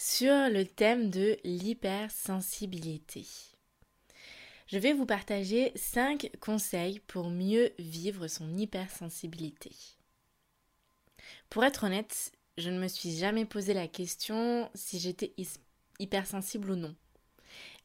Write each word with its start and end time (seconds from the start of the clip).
sur 0.00 0.48
le 0.48 0.64
thème 0.64 1.10
de 1.10 1.36
l'hypersensibilité. 1.42 3.26
Je 4.68 4.78
vais 4.78 4.92
vous 4.92 5.06
partager 5.06 5.72
5 5.74 6.30
conseils 6.38 7.00
pour 7.00 7.30
mieux 7.30 7.72
vivre 7.80 8.28
son 8.28 8.56
hypersensibilité. 8.56 9.72
Pour 11.50 11.64
être 11.64 11.82
honnête, 11.82 12.30
je 12.58 12.70
ne 12.70 12.78
me 12.78 12.86
suis 12.86 13.10
jamais 13.10 13.44
posé 13.44 13.74
la 13.74 13.88
question 13.88 14.70
si 14.72 15.00
j'étais 15.00 15.34
hypersensible 15.98 16.70
ou 16.70 16.76
non. 16.76 16.94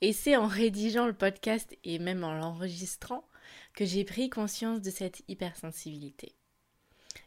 Et 0.02 0.14
c'est 0.14 0.36
en 0.36 0.46
rédigeant 0.46 1.08
le 1.08 1.14
podcast 1.14 1.76
et 1.84 1.98
même 1.98 2.24
en 2.24 2.36
l'enregistrant 2.36 3.28
que 3.74 3.86
j'ai 3.86 4.04
pris 4.04 4.30
conscience 4.30 4.82
de 4.82 4.92
cette 4.92 5.24
hypersensibilité. 5.28 6.36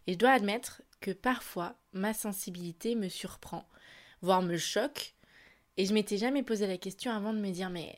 Et 0.07 0.13
je 0.13 0.19
dois 0.19 0.31
admettre 0.31 0.83
que 1.01 1.11
parfois 1.11 1.75
ma 1.93 2.15
sensibilité 2.15 2.95
me 2.95 3.09
surprend 3.09 3.67
voire 4.23 4.43
me 4.43 4.57
choque. 4.57 5.15
Et 5.77 5.85
je 5.85 5.93
m'étais 5.93 6.17
jamais 6.17 6.43
posé 6.43 6.67
la 6.67 6.79
question 6.79 7.13
avant 7.13 7.33
de 7.33 7.39
me 7.39 7.51
dire 7.51 7.71
mais 7.71 7.97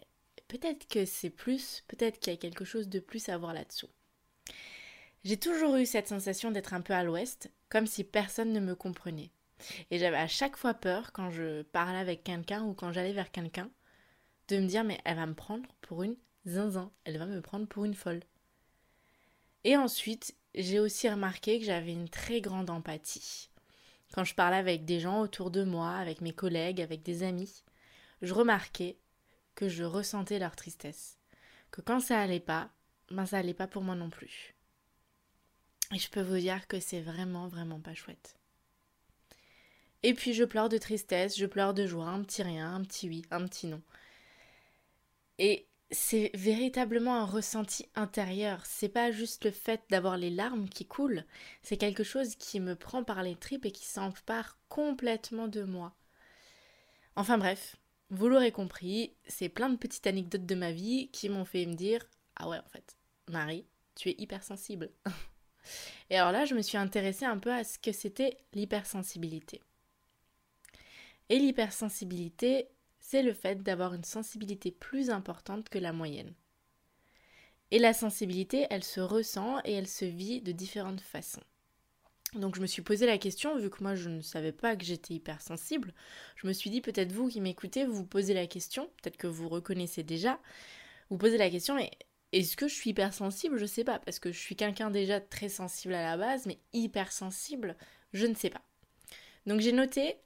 peut-être 0.48 0.88
que 0.88 1.05
c'est 1.05 1.30
plus, 1.30 1.84
peut-être 1.88 2.19
qu'il 2.19 2.33
y 2.33 2.36
a 2.36 2.38
quelque 2.38 2.64
chose 2.64 2.88
de 2.88 2.98
plus 2.98 3.28
à 3.28 3.38
voir 3.38 3.52
là-dessous. 3.52 3.88
J'ai 5.25 5.36
toujours 5.36 5.77
eu 5.77 5.86
cette 5.86 6.08
sensation 6.08 6.50
d'être 6.50 6.75
un 6.75 6.80
peu 6.80 6.94
à 6.94 7.05
l'ouest, 7.05 7.50
comme 7.69 7.86
si 7.86 8.05
personne 8.05 8.52
ne 8.52 8.60
me 8.60 8.75
comprenait. 8.75 9.30
Et 9.91 9.98
j'avais 9.98 10.16
à 10.16 10.28
chaque 10.28 10.56
fois 10.56 10.75
peur 10.75 11.12
quand 11.12 11.30
je 11.30 11.62
parlais 11.62 11.98
avec 11.98 12.25
quelqu'un 12.25 12.64
ou 12.64 12.75
quand 12.75 12.92
j'allais 12.92 13.12
vers 13.12 13.30
quelqu'un 13.30 13.70
de 14.48 14.58
me 14.58 14.66
dire 14.66 14.84
mais 14.84 14.98
elle 15.05 15.16
va 15.16 15.27
me 15.27 15.34
prendre 15.34 15.69
pour 15.82 16.03
une 16.03 16.16
zinzin, 16.47 16.91
elle 17.05 17.19
va 17.19 17.27
me 17.27 17.42
prendre 17.42 17.66
pour 17.66 17.84
une 17.84 17.94
folle. 17.94 18.22
Et 19.64 19.77
ensuite, 19.77 20.34
j'ai 20.55 20.78
aussi 20.78 21.08
remarqué 21.08 21.58
que 21.58 21.66
j'avais 21.66 21.92
une 21.92 22.08
très 22.08 22.41
grande 22.41 22.70
empathie. 22.70 23.50
Quand 24.12 24.25
je 24.25 24.34
parlais 24.34 24.56
avec 24.56 24.84
des 24.84 25.01
gens 25.01 25.20
autour 25.20 25.51
de 25.51 25.64
moi, 25.64 25.92
avec 25.92 26.20
mes 26.20 26.33
collègues, 26.33 26.81
avec 26.81 27.03
des 27.03 27.23
amis, 27.23 27.62
je 28.23 28.34
remarquais 28.34 28.97
que 29.55 29.69
je 29.69 29.84
ressentais 29.84 30.39
leur 30.39 30.56
tristesse. 30.56 31.19
Que 31.70 31.81
quand 31.81 32.00
ça 32.00 32.20
allait 32.20 32.41
pas, 32.41 32.70
ben 33.11 33.27
ça 33.27 33.39
allait 33.39 33.55
pas 33.55 33.67
pour 33.67 33.83
moi 33.83 33.95
non 33.95 34.11
plus. 34.11 34.55
Et 35.95 35.98
je 35.98 36.11
peux 36.11 36.23
vous 36.23 36.39
dire 36.39 36.67
que 36.67 36.81
c'est 36.81 37.00
vraiment, 37.00 37.48
vraiment 37.48 37.81
pas 37.81 37.95
chouette. 37.95 38.37
Et 40.03 40.15
puis 40.15 40.33
je 40.33 40.45
pleure 40.45 40.69
de 40.69 40.78
tristesse, 40.78 41.37
je 41.37 41.47
pleure 41.47 41.75
de 41.75 41.87
joie, 41.87 42.06
un 42.06 42.22
petit 42.22 42.43
rien, 42.43 42.75
un 42.75 42.82
petit 42.82 43.09
oui, 43.09 43.22
un 43.31 43.47
petit 43.47 43.66
non. 43.66 43.82
Et 45.38 45.66
c'est 45.91 46.31
véritablement 46.34 47.16
un 47.16 47.25
ressenti 47.25 47.88
intérieur. 47.94 48.65
C'est 48.66 48.88
pas 48.88 49.10
juste 49.10 49.44
le 49.44 49.50
fait 49.50 49.82
d'avoir 49.91 50.16
les 50.16 50.31
larmes 50.31 50.69
qui 50.69 50.87
coulent, 50.87 51.25
c'est 51.62 51.76
quelque 51.76 52.04
chose 52.04 52.37
qui 52.37 52.60
me 52.60 52.76
prend 52.76 53.04
par 53.04 53.22
les 53.22 53.37
tripes 53.37 53.65
et 53.66 53.72
qui 53.72 53.87
s'empare 53.87 54.59
complètement 54.69 55.49
de 55.49 55.62
moi. 55.62 55.94
Enfin 57.16 57.38
bref, 57.38 57.76
vous 58.10 58.28
l'aurez 58.28 58.53
compris, 58.53 59.15
c'est 59.26 59.49
plein 59.49 59.71
de 59.71 59.76
petites 59.76 60.06
anecdotes 60.06 60.47
de 60.47 60.54
ma 60.54 60.72
vie 60.72 61.10
qui 61.10 61.28
m'ont 61.28 61.44
fait 61.44 61.66
me 61.66 61.75
dire 61.75 62.05
Ah 62.37 62.49
ouais, 62.49 62.59
en 62.59 62.69
fait, 62.69 62.97
Marie, 63.28 63.66
tu 63.94 64.10
es 64.10 64.15
hypersensible. 64.19 64.91
et 66.10 66.16
alors 66.16 66.32
là, 66.32 66.44
je 66.44 66.55
me 66.55 66.62
suis 66.62 66.78
intéressée 66.78 67.25
un 67.25 67.38
peu 67.38 67.53
à 67.53 67.65
ce 67.65 67.78
que 67.78 67.93
c'était 67.93 68.37
l'hypersensibilité. 68.53 69.62
Et 71.31 71.38
l'hypersensibilité, 71.38 72.69
c'est 73.10 73.22
le 73.22 73.32
fait 73.32 73.62
d'avoir 73.62 73.94
une 73.94 74.04
sensibilité 74.04 74.70
plus 74.70 75.08
importante 75.08 75.70
que 75.70 75.78
la 75.78 75.94
moyenne. 75.94 76.34
Et 77.70 77.78
la 77.78 77.94
sensibilité, 77.94 78.66
elle 78.69 78.84
se 78.84 79.00
ressent 79.00 79.60
et 79.64 79.72
elle 79.72 79.88
se 79.88 80.04
vit 80.04 80.42
de 80.42 80.52
différentes 80.52 81.00
façons. 81.00 81.42
Donc 82.34 82.54
je 82.54 82.60
me 82.60 82.66
suis 82.66 82.82
posé 82.82 83.06
la 83.06 83.16
question, 83.16 83.56
vu 83.56 83.70
que 83.70 83.82
moi 83.82 83.94
je 83.94 84.10
ne 84.10 84.20
savais 84.20 84.52
pas 84.52 84.76
que 84.76 84.84
j'étais 84.84 85.14
hypersensible, 85.14 85.94
je 86.36 86.46
me 86.46 86.52
suis 86.52 86.69
dit 86.69 86.82
peut-être 86.82 87.12
vous 87.12 87.28
qui 87.28 87.41
m'écoutez, 87.41 87.86
vous 87.86 87.94
vous 87.94 88.06
posez 88.06 88.34
la 88.34 88.46
question, 88.46 88.91
peut-être 89.00 89.16
que 89.16 89.26
vous 89.26 89.48
reconnaissez 89.48 90.02
déjà, 90.02 90.38
vous 91.08 91.16
posez 91.16 91.38
la 91.38 91.48
question, 91.48 91.76
mais 91.76 91.90
est-ce 92.32 92.58
que 92.58 92.69
je 92.69 92.75
suis 92.75 92.90
hypersensible? 92.90 93.56
Je 93.56 93.62
ne 93.62 93.69
sais 93.69 93.84
pas, 93.84 94.00
parce 94.00 94.19
que 94.19 94.32
je 94.32 94.38
suis 94.38 94.54
quelqu'un 94.54 94.90
déjà 94.90 95.19
très 95.19 95.48
sensible 95.48 95.94
à 95.94 96.02
la 96.02 96.19
base, 96.19 96.44
mais 96.44 96.58
hypersensible, 96.75 97.75
je 98.12 98.26
ne 98.26 98.34
sais 98.34 98.50
pas. 98.50 98.62
Donc 99.46 99.60
j'ai 99.60 99.72
noté 99.72 100.16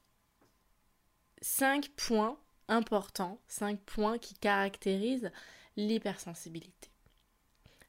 5 1.42 1.88
points 1.90 2.36
important, 2.72 3.38
cinq 3.48 3.78
points 3.80 4.18
qui 4.18 4.34
caractérisent 4.34 5.30
l'hypersensibilité. 5.76 6.90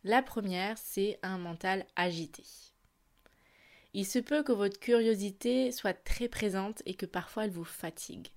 La 0.04 0.22
première, 0.22 0.78
c'est 0.78 1.18
un 1.24 1.38
mental 1.38 1.86
agité. 1.96 2.44
Il 3.94 4.06
se 4.06 4.20
peut 4.20 4.44
que 4.44 4.52
votre 4.52 4.80
curiosité 4.80 5.72
soit 5.72 5.94
très 5.94 6.28
présente 6.28 6.82
et 6.86 6.96
que 6.96 7.06
parfois 7.06 7.46
elle 7.46 7.52
vous 7.52 7.64
fatigue. 7.64 8.28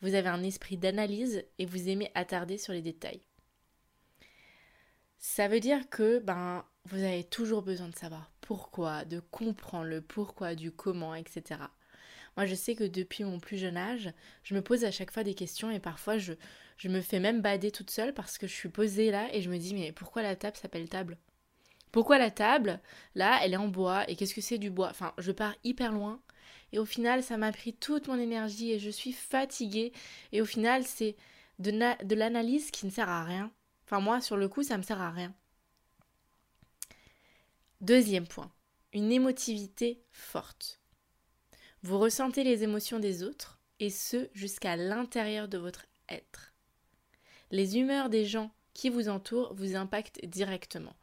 Vous 0.00 0.14
avez 0.14 0.28
un 0.28 0.42
esprit 0.42 0.76
d'analyse 0.76 1.44
et 1.58 1.66
vous 1.66 1.88
aimez 1.88 2.10
attarder 2.14 2.58
sur 2.58 2.72
les 2.72 2.82
détails. 2.82 3.22
Ça 5.18 5.48
veut 5.48 5.60
dire 5.60 5.88
que 5.88 6.18
ben, 6.18 6.64
vous 6.84 7.02
avez 7.02 7.24
toujours 7.24 7.62
besoin 7.62 7.88
de 7.88 7.96
savoir 7.96 8.30
pourquoi, 8.40 9.04
de 9.04 9.20
comprendre 9.20 9.86
le 9.86 10.00
pourquoi, 10.00 10.54
du 10.54 10.70
comment, 10.70 11.14
etc. 11.14 11.60
Moi, 12.36 12.46
je 12.46 12.54
sais 12.54 12.74
que 12.74 12.84
depuis 12.84 13.24
mon 13.24 13.38
plus 13.38 13.58
jeune 13.58 13.76
âge, 13.76 14.12
je 14.42 14.54
me 14.54 14.62
pose 14.62 14.84
à 14.84 14.90
chaque 14.90 15.12
fois 15.12 15.22
des 15.22 15.34
questions 15.34 15.70
et 15.70 15.78
parfois 15.78 16.18
je, 16.18 16.34
me 16.84 17.00
fais 17.00 17.20
même 17.20 17.40
bader 17.40 17.70
toute 17.70 17.90
seule 17.90 18.12
parce 18.12 18.38
que 18.38 18.46
je 18.46 18.52
suis 18.52 18.68
posée 18.68 19.10
là 19.10 19.32
et 19.32 19.40
je 19.40 19.50
me 19.50 19.58
dis 19.58 19.74
mais 19.74 19.92
pourquoi 19.92 20.22
la 20.22 20.36
table 20.36 20.56
s'appelle 20.56 20.88
table? 20.88 21.18
Pourquoi 21.92 22.18
la 22.18 22.30
table, 22.30 22.80
là, 23.14 23.38
elle 23.42 23.52
est 23.52 23.58
en 23.58 23.68
bois 23.68 24.08
et 24.10 24.16
qu'est-ce 24.16 24.34
que 24.34 24.40
c'est 24.40 24.58
du 24.58 24.70
bois? 24.70 24.88
Enfin, 24.90 25.14
je 25.18 25.30
pars 25.30 25.54
hyper 25.62 25.92
loin 25.92 26.20
et 26.72 26.80
au 26.80 26.84
final, 26.84 27.22
ça 27.22 27.36
m'a 27.36 27.52
pris 27.52 27.72
toute 27.72 28.08
mon 28.08 28.18
énergie 28.18 28.72
et 28.72 28.80
je 28.80 28.90
suis 28.90 29.12
fatiguée 29.12 29.92
et 30.32 30.42
au 30.42 30.44
final, 30.44 30.84
c'est 30.84 31.14
de, 31.60 31.70
de 32.04 32.14
l'analyse 32.16 32.72
qui 32.72 32.86
ne 32.86 32.90
sert 32.90 33.08
à 33.08 33.22
rien. 33.22 33.52
Enfin, 33.86 34.00
moi, 34.00 34.20
sur 34.20 34.36
le 34.36 34.48
coup, 34.48 34.64
ça 34.64 34.76
me 34.76 34.82
sert 34.82 35.00
à 35.00 35.12
rien. 35.12 35.32
Deuxième 37.80 38.26
point, 38.26 38.50
une 38.92 39.12
émotivité 39.12 40.02
forte. 40.10 40.80
Vous 41.84 41.98
ressentez 41.98 42.44
les 42.44 42.62
émotions 42.62 42.98
des 42.98 43.22
autres, 43.22 43.60
et 43.78 43.90
ce 43.90 44.30
jusqu'à 44.32 44.74
l'intérieur 44.74 45.48
de 45.48 45.58
votre 45.58 45.84
être. 46.08 46.54
Les 47.50 47.76
humeurs 47.76 48.08
des 48.08 48.24
gens 48.24 48.50
qui 48.72 48.88
vous 48.88 49.10
entourent 49.10 49.52
vous 49.54 49.76
impactent 49.76 50.24
directement. 50.24 50.96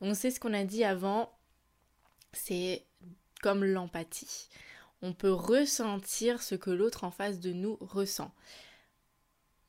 Donc 0.00 0.14
c'est 0.14 0.30
ce 0.30 0.38
qu'on 0.38 0.54
a 0.54 0.62
dit 0.62 0.84
avant, 0.84 1.36
c'est 2.32 2.86
comme 3.42 3.64
l'empathie. 3.64 4.48
On 5.02 5.12
peut 5.12 5.32
ressentir 5.32 6.40
ce 6.40 6.54
que 6.54 6.70
l'autre 6.70 7.02
en 7.02 7.10
face 7.10 7.40
de 7.40 7.52
nous 7.52 7.76
ressent. 7.80 8.32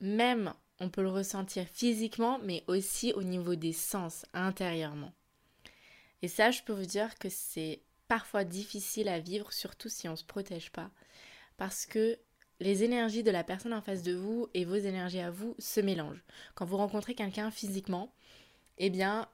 Même 0.01 0.53
on 0.79 0.91
peut 0.91 1.01
le 1.01 1.09
ressentir 1.09 1.65
physiquement, 1.65 2.37
mais 2.43 2.63
aussi 2.67 3.11
au 3.13 3.23
niveau 3.23 3.55
des 3.55 3.73
sens, 3.73 4.27
intérieurement. 4.35 5.13
Et 6.21 6.27
ça, 6.27 6.51
je 6.51 6.61
peux 6.61 6.73
vous 6.73 6.85
dire 6.85 7.17
que 7.17 7.29
c'est 7.29 7.81
parfois 8.13 8.43
difficile 8.43 9.09
à 9.09 9.19
vivre, 9.19 9.51
surtout 9.51 9.89
si 9.89 10.07
on 10.07 10.11
ne 10.11 10.15
se 10.15 10.23
protège 10.23 10.69
pas. 10.69 10.91
Parce 11.57 11.87
que 11.87 12.19
les 12.59 12.83
énergies 12.83 13.23
de 13.23 13.31
la 13.31 13.43
personne 13.43 13.73
en 13.73 13.81
face 13.81 14.03
de 14.03 14.13
vous 14.13 14.49
et 14.53 14.65
vos 14.65 14.75
énergies 14.75 15.19
à 15.19 15.31
vous 15.31 15.55
se 15.57 15.79
mélangent. 15.79 16.23
Quand 16.53 16.63
vous 16.63 16.77
rencontrez 16.77 17.15
quelqu'un 17.15 17.49
physiquement, 17.49 18.13
eh 18.77 18.91
bien, 18.91 19.27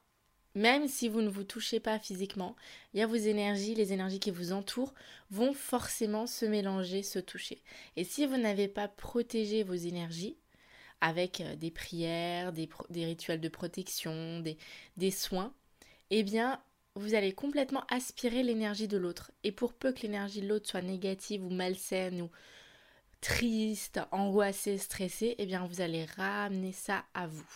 même 0.54 0.88
si 0.88 1.10
vous 1.10 1.20
ne 1.20 1.28
vous 1.28 1.44
touchez 1.44 1.78
pas 1.78 1.98
physiquement, 1.98 2.56
il 2.94 3.00
y 3.00 3.02
a 3.02 3.06
vos 3.06 3.16
énergies, 3.16 3.74
les 3.74 3.92
énergies 3.92 4.18
qui 4.18 4.30
vous 4.30 4.50
entourent 4.52 4.94
vont 5.30 5.52
forcément 5.52 6.26
se 6.26 6.46
mélanger, 6.46 7.02
se 7.02 7.18
toucher. 7.18 7.62
Et 7.96 8.04
si 8.04 8.24
vous 8.24 8.38
n'avez 8.38 8.66
pas 8.66 8.88
protégé 8.88 9.62
vos 9.62 9.74
énergies, 9.74 10.38
avec 11.02 11.42
euh, 11.42 11.54
des 11.54 11.70
prières, 11.70 12.54
des, 12.54 12.70
rituels 13.04 13.42
de 13.42 13.48
protection, 13.50 14.40
des, 14.40 14.56
des 14.96 15.10
soins, 15.10 15.52
eh 16.08 16.22
bien, 16.22 16.62
vous 17.00 17.14
allez 17.14 17.32
complètement 17.32 17.84
aspirer 17.88 18.42
l'énergie 18.42 18.88
de 18.88 18.98
l'autre. 18.98 19.32
Et 19.42 19.52
pour 19.52 19.72
peu 19.72 19.92
que 19.92 20.02
l'énergie 20.02 20.42
de 20.42 20.48
l'autre 20.48 20.68
soit 20.68 20.82
négative 20.82 21.44
ou 21.44 21.50
malsaine 21.50 22.22
ou 22.22 22.30
triste, 23.20 24.00
angoissée, 24.12 24.78
stressée, 24.78 25.34
eh 25.38 25.46
bien 25.46 25.66
vous 25.66 25.80
allez 25.80 26.04
ramener 26.04 26.72
ça 26.72 27.04
à 27.14 27.26
vous. 27.26 27.48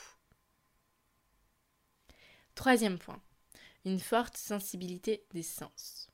Troisième 2.55 2.99
point, 2.99 3.21
une 3.85 3.99
forte 3.99 4.37
sensibilité 4.37 5.25
des 5.33 5.43
sens. 5.43 6.09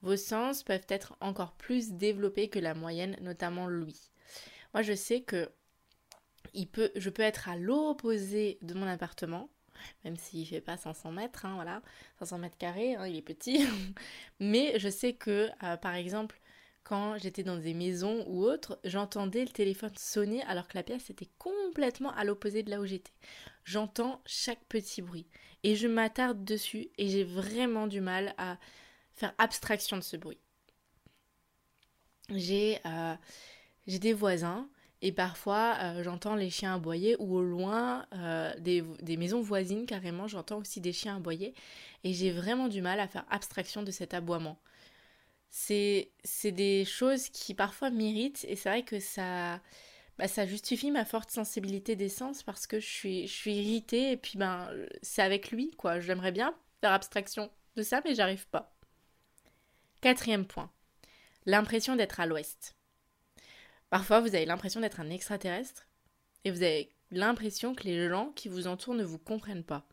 Vos 0.00 0.16
sens 0.16 0.62
peuvent 0.62 0.86
être 0.88 1.16
encore 1.20 1.52
plus 1.52 1.92
développés 1.92 2.48
que 2.48 2.58
la 2.58 2.74
moyenne, 2.74 3.16
notamment 3.20 3.68
lui. 3.68 4.10
Moi 4.74 4.82
je 4.82 4.94
sais 4.94 5.22
que 5.22 5.50
je 6.54 7.10
peux 7.10 7.22
être 7.22 7.48
à 7.48 7.56
l'opposé 7.56 8.58
de 8.62 8.74
mon 8.74 8.86
appartement, 8.86 9.50
même 10.04 10.16
s'il 10.16 10.46
fait 10.46 10.60
pas 10.60 10.76
500 10.76 11.12
mètres, 11.12 11.46
hein, 11.46 11.54
voilà, 11.54 11.82
500 12.18 12.38
mètres 12.38 12.58
carrés, 12.58 12.94
hein, 12.94 13.06
il 13.06 13.16
est 13.16 13.22
petit. 13.22 13.66
Mais 14.40 14.78
je 14.78 14.88
sais 14.88 15.12
que, 15.12 15.50
euh, 15.62 15.76
par 15.76 15.94
exemple, 15.94 16.40
quand 16.88 17.18
j'étais 17.18 17.42
dans 17.42 17.58
des 17.58 17.74
maisons 17.74 18.24
ou 18.28 18.42
autres, 18.44 18.78
j'entendais 18.84 19.44
le 19.44 19.50
téléphone 19.50 19.92
sonner 19.98 20.42
alors 20.44 20.66
que 20.68 20.76
la 20.76 20.82
pièce 20.82 21.10
était 21.10 21.28
complètement 21.36 22.12
à 22.14 22.24
l'opposé 22.24 22.62
de 22.62 22.70
là 22.70 22.80
où 22.80 22.86
j'étais. 22.86 23.12
J'entends 23.64 24.22
chaque 24.24 24.64
petit 24.70 25.02
bruit 25.02 25.26
et 25.64 25.76
je 25.76 25.86
m'attarde 25.86 26.44
dessus 26.44 26.88
et 26.96 27.08
j'ai 27.08 27.24
vraiment 27.24 27.88
du 27.88 28.00
mal 28.00 28.34
à 28.38 28.56
faire 29.12 29.34
abstraction 29.36 29.98
de 29.98 30.02
ce 30.02 30.16
bruit. 30.16 30.38
J'ai 32.30 32.78
euh, 32.86 33.14
des 33.86 34.14
voisins 34.14 34.68
et 35.00 35.12
parfois 35.12 35.76
euh, 35.80 36.02
j'entends 36.02 36.34
les 36.34 36.50
chiens 36.50 36.74
aboyer 36.74 37.16
ou 37.20 37.36
au 37.36 37.42
loin 37.42 38.06
euh, 38.14 38.52
des, 38.58 39.16
maisons 39.16 39.40
voisines 39.40 39.86
carrément 39.86 40.26
j'entends 40.26 40.58
aussi 40.58 40.80
des 40.80 40.92
chiens 40.92 41.16
aboyer. 41.16 41.54
Et 42.04 42.12
j'ai 42.12 42.32
vraiment 42.32 42.68
du 42.68 42.82
mal 42.82 43.00
à 43.00 43.08
faire 43.08 43.24
abstraction 43.30 43.82
de 43.82 43.90
cet 43.90 44.14
aboiement. 44.14 44.58
C'est 45.50 46.10
des 46.44 46.84
choses 46.84 47.28
qui 47.30 47.54
parfois 47.54 47.90
m'irritent. 47.90 48.44
Et 48.48 48.56
c'est 48.56 48.68
vrai 48.68 48.82
que 48.82 49.00
ça 49.00 49.60
bah, 50.18 50.28
ça 50.28 50.46
justifie 50.46 50.90
ma 50.90 51.04
forte 51.04 51.30
sensibilité 51.30 51.94
des 51.96 52.08
sens 52.08 52.42
parce 52.42 52.66
que 52.66 52.80
je 52.80 52.86
suis 52.86 53.26
je 53.28 53.32
suis 53.32 53.54
irritée. 53.54 54.12
Et 54.12 54.16
puis 54.16 54.36
ben 54.38 54.68
c'est 55.02 55.22
avec 55.22 55.50
lui 55.52 55.70
quoi. 55.72 56.00
J'aimerais 56.00 56.32
bien 56.32 56.54
faire 56.80 56.92
abstraction 56.92 57.50
de 57.76 57.82
ça 57.82 58.00
mais 58.04 58.14
j'arrive 58.16 58.48
pas. 58.48 58.74
Quatrième 60.00 60.46
point. 60.46 60.70
L'impression 61.46 61.96
d'être 61.96 62.20
à 62.20 62.26
l'ouest 62.26 62.77
parfois 63.90 64.20
vous 64.20 64.34
avez 64.34 64.46
l'impression 64.46 64.80
d'être 64.80 65.00
un 65.00 65.10
extraterrestre 65.10 65.86
et 66.44 66.50
vous 66.50 66.62
avez 66.62 66.92
l'impression 67.10 67.74
que 67.74 67.84
les 67.84 68.08
gens 68.08 68.32
qui 68.34 68.48
vous 68.48 68.66
entourent 68.66 68.94
ne 68.94 69.04
vous 69.04 69.18
comprennent 69.18 69.64
pas 69.64 69.86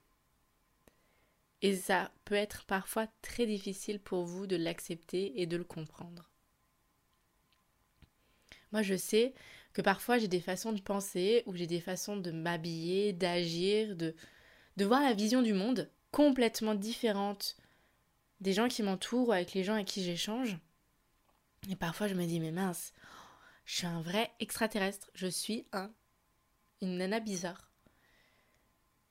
et 1.66 1.76
ça 1.76 2.12
peut 2.26 2.36
être 2.36 2.66
parfois 2.66 3.08
très 3.24 3.48
difficile 3.48 4.00
pour 4.00 4.24
vous 4.24 4.46
de 4.46 4.56
l'accepter 4.56 5.42
et 5.42 5.48
de 5.48 5.58
le 5.58 5.64
comprendre. 5.64 6.30
Moi, 8.72 8.84
je 8.84 8.96
sais 8.96 9.34
que 9.74 9.82
parfois 9.82 10.20
j'ai 10.20 10.28
des 10.28 10.42
façons 10.42 10.74
de 10.74 10.82
penser 10.82 11.42
ou 11.48 11.56
j'ai 11.56 11.66
des 11.66 11.80
façons 11.80 12.18
de 12.18 12.30
m'habiller, 12.30 13.14
d'agir, 13.14 13.96
de, 13.96 14.14
voir 14.78 15.02
la 15.02 15.14
vision 15.14 15.42
du 15.42 15.54
monde 15.54 15.90
complètement 16.12 16.76
différente 16.76 17.58
des 18.42 18.54
gens 18.54 18.68
qui 18.68 18.84
m'entourent, 18.84 19.34
avec 19.34 19.54
les 19.54 19.64
gens 19.64 19.74
avec 19.74 19.88
qui 19.88 20.04
j'échange. 20.04 20.60
Et 21.72 21.76
parfois 21.76 22.08
je 22.08 22.14
me 22.14 22.28
dis, 22.28 22.40
mais 22.40 22.52
mince, 22.52 22.94
je 23.66 23.78
suis 23.78 23.88
un 23.88 24.02
vrai 24.02 24.32
extraterrestre, 24.40 25.10
je 25.14 25.28
suis 25.28 25.68
un, 25.74 25.92
une 26.82 26.98
nana 26.98 27.20
bizarre. 27.20 27.72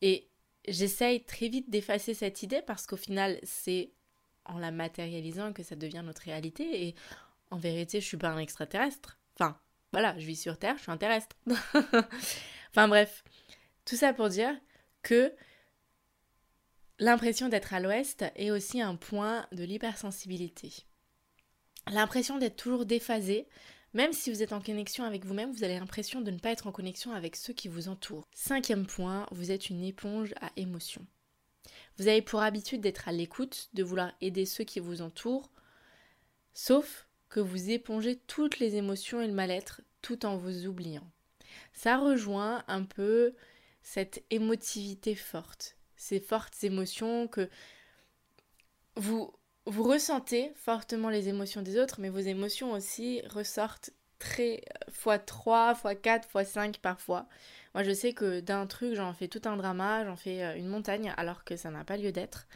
Et 0.00 0.30
j'essaye 0.68 1.24
très 1.24 1.48
vite 1.48 1.70
d'effacer 1.70 2.14
cette 2.14 2.42
idée 2.42 2.62
parce 2.62 2.86
qu'au 2.86 2.96
final, 2.96 3.38
c'est 3.42 3.92
en 4.44 4.58
la 4.58 4.70
matérialisant 4.70 5.52
que 5.52 5.62
ça 5.62 5.76
devient 5.76 6.02
notre 6.04 6.22
réalité. 6.22 6.86
Et 6.86 6.94
en 7.50 7.56
vérité, 7.56 8.00
je 8.00 8.06
suis 8.06 8.16
pas 8.16 8.28
un 8.28 8.38
extraterrestre. 8.38 9.18
Enfin, 9.34 9.58
voilà, 9.92 10.18
je 10.18 10.26
vis 10.26 10.40
sur 10.40 10.58
Terre, 10.58 10.76
je 10.76 10.82
suis 10.82 10.92
un 10.92 10.96
terrestre. 10.96 11.36
enfin 12.70 12.88
bref, 12.88 13.24
tout 13.84 13.96
ça 13.96 14.12
pour 14.12 14.28
dire 14.28 14.54
que 15.02 15.34
l'impression 16.98 17.48
d'être 17.48 17.74
à 17.74 17.80
l'ouest 17.80 18.24
est 18.36 18.50
aussi 18.50 18.80
un 18.80 18.96
point 18.96 19.46
de 19.52 19.64
l'hypersensibilité. 19.64 20.72
L'impression 21.90 22.38
d'être 22.38 22.56
toujours 22.56 22.86
déphasé, 22.86 23.46
même 23.94 24.12
si 24.12 24.30
vous 24.30 24.42
êtes 24.42 24.52
en 24.52 24.60
connexion 24.60 25.04
avec 25.04 25.24
vous-même, 25.24 25.52
vous 25.52 25.64
avez 25.64 25.78
l'impression 25.78 26.20
de 26.20 26.30
ne 26.30 26.38
pas 26.38 26.50
être 26.50 26.66
en 26.66 26.72
connexion 26.72 27.12
avec 27.12 27.36
ceux 27.36 27.52
qui 27.52 27.68
vous 27.68 27.88
entourent. 27.88 28.28
Cinquième 28.34 28.86
point, 28.86 29.26
vous 29.30 29.52
êtes 29.52 29.70
une 29.70 29.84
éponge 29.84 30.34
à 30.40 30.50
émotions. 30.56 31.06
Vous 31.96 32.08
avez 32.08 32.20
pour 32.20 32.42
habitude 32.42 32.80
d'être 32.80 33.08
à 33.08 33.12
l'écoute, 33.12 33.70
de 33.72 33.84
vouloir 33.84 34.12
aider 34.20 34.46
ceux 34.46 34.64
qui 34.64 34.80
vous 34.80 35.00
entourent, 35.00 35.50
sauf 36.52 37.08
que 37.28 37.38
vous 37.40 37.70
épongez 37.70 38.16
toutes 38.26 38.58
les 38.58 38.74
émotions 38.74 39.20
et 39.20 39.28
le 39.28 39.32
mal-être 39.32 39.80
tout 40.02 40.26
en 40.26 40.36
vous 40.36 40.66
oubliant. 40.66 41.08
Ça 41.72 41.96
rejoint 41.96 42.64
un 42.66 42.82
peu 42.82 43.34
cette 43.82 44.24
émotivité 44.30 45.14
forte, 45.14 45.76
ces 45.96 46.18
fortes 46.18 46.64
émotions 46.64 47.28
que 47.28 47.48
vous 48.96 49.32
vous 49.66 49.82
ressentez 49.82 50.52
fortement 50.56 51.08
les 51.08 51.28
émotions 51.28 51.62
des 51.62 51.78
autres, 51.78 52.00
mais 52.00 52.10
vos 52.10 52.18
émotions 52.18 52.72
aussi 52.72 53.22
ressortent 53.28 53.90
très 54.18 54.62
fois 54.90 55.18
3, 55.18 55.74
fois 55.74 55.94
4, 55.94 56.28
fois 56.28 56.44
5 56.44 56.78
parfois. 56.78 57.26
Moi 57.74 57.82
je 57.82 57.92
sais 57.92 58.12
que 58.12 58.40
d'un 58.40 58.66
truc 58.66 58.94
j'en 58.94 59.12
fais 59.14 59.28
tout 59.28 59.42
un 59.44 59.56
drama, 59.56 60.04
j'en 60.04 60.16
fais 60.16 60.42
euh, 60.44 60.56
une 60.56 60.68
montagne 60.68 61.12
alors 61.16 61.44
que 61.44 61.56
ça 61.56 61.70
n'a 61.70 61.84
pas 61.84 61.96
lieu 61.96 62.12
d'être. 62.12 62.46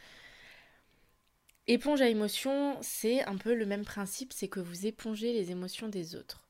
Éponge 1.67 2.01
à 2.01 2.09
émotion, 2.09 2.77
c'est 2.81 3.23
un 3.25 3.37
peu 3.37 3.53
le 3.53 3.65
même 3.65 3.85
principe, 3.85 4.33
c'est 4.33 4.47
que 4.47 4.59
vous 4.59 4.87
épongez 4.87 5.33
les 5.33 5.51
émotions 5.51 5.87
des 5.87 6.15
autres. 6.15 6.47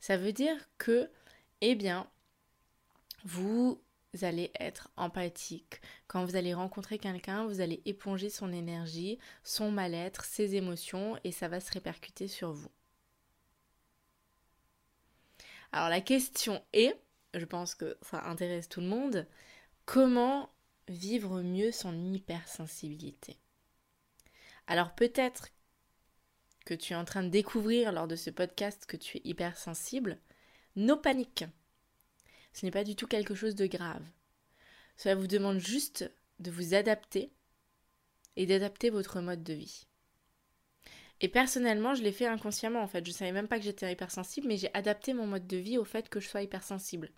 Ça 0.00 0.16
veut 0.16 0.32
dire 0.32 0.56
que, 0.78 1.10
eh 1.60 1.74
bien, 1.74 2.06
vous 3.24 3.78
allez 4.22 4.52
être 4.60 4.90
empathique. 4.96 5.80
Quand 6.06 6.24
vous 6.24 6.36
allez 6.36 6.54
rencontrer 6.54 6.98
quelqu'un, 6.98 7.46
vous 7.46 7.60
allez 7.60 7.82
éponger 7.84 8.30
son 8.30 8.52
énergie, 8.52 9.18
son 9.42 9.72
mal-être, 9.72 10.24
ses 10.24 10.54
émotions 10.54 11.18
et 11.24 11.32
ça 11.32 11.48
va 11.48 11.58
se 11.58 11.72
répercuter 11.72 12.28
sur 12.28 12.52
vous. 12.52 12.70
Alors 15.72 15.88
la 15.88 16.00
question 16.00 16.62
est, 16.72 16.96
je 17.34 17.44
pense 17.44 17.74
que 17.74 17.98
ça 18.02 18.24
intéresse 18.26 18.68
tout 18.68 18.80
le 18.80 18.86
monde, 18.86 19.26
comment 19.86 20.50
vivre 20.86 21.42
mieux 21.42 21.72
son 21.72 22.12
hypersensibilité? 22.12 23.38
Alors 24.68 24.94
peut-être 24.94 25.48
que 26.64 26.74
tu 26.74 26.92
es 26.92 26.96
en 26.96 27.04
train 27.04 27.22
de 27.22 27.28
découvrir 27.28 27.90
lors 27.90 28.06
de 28.06 28.16
ce 28.16 28.30
podcast 28.30 28.86
que 28.86 28.96
tu 28.96 29.18
es 29.18 29.22
hypersensible, 29.24 30.18
no 30.76 30.96
panique. 30.96 31.44
Ce 32.54 32.64
n'est 32.64 32.72
pas 32.72 32.84
du 32.84 32.96
tout 32.96 33.06
quelque 33.06 33.34
chose 33.34 33.54
de 33.54 33.66
grave. 33.66 34.02
Cela 34.96 35.16
vous 35.16 35.26
demande 35.26 35.58
juste 35.58 36.10
de 36.38 36.50
vous 36.50 36.72
adapter 36.74 37.30
et 38.36 38.46
d'adapter 38.46 38.90
votre 38.90 39.20
mode 39.20 39.42
de 39.42 39.52
vie. 39.52 39.86
Et 41.20 41.28
personnellement, 41.28 41.94
je 41.94 42.02
l'ai 42.02 42.12
fait 42.12 42.26
inconsciemment 42.26 42.82
en 42.82 42.86
fait. 42.86 43.04
Je 43.04 43.10
ne 43.10 43.14
savais 43.14 43.32
même 43.32 43.48
pas 43.48 43.58
que 43.58 43.64
j'étais 43.64 43.92
hypersensible, 43.92 44.46
mais 44.46 44.56
j'ai 44.56 44.72
adapté 44.72 45.14
mon 45.14 45.26
mode 45.26 45.46
de 45.46 45.56
vie 45.56 45.78
au 45.78 45.84
fait 45.84 46.08
que 46.08 46.20
je 46.20 46.28
sois 46.28 46.42
hypersensible. 46.42 47.10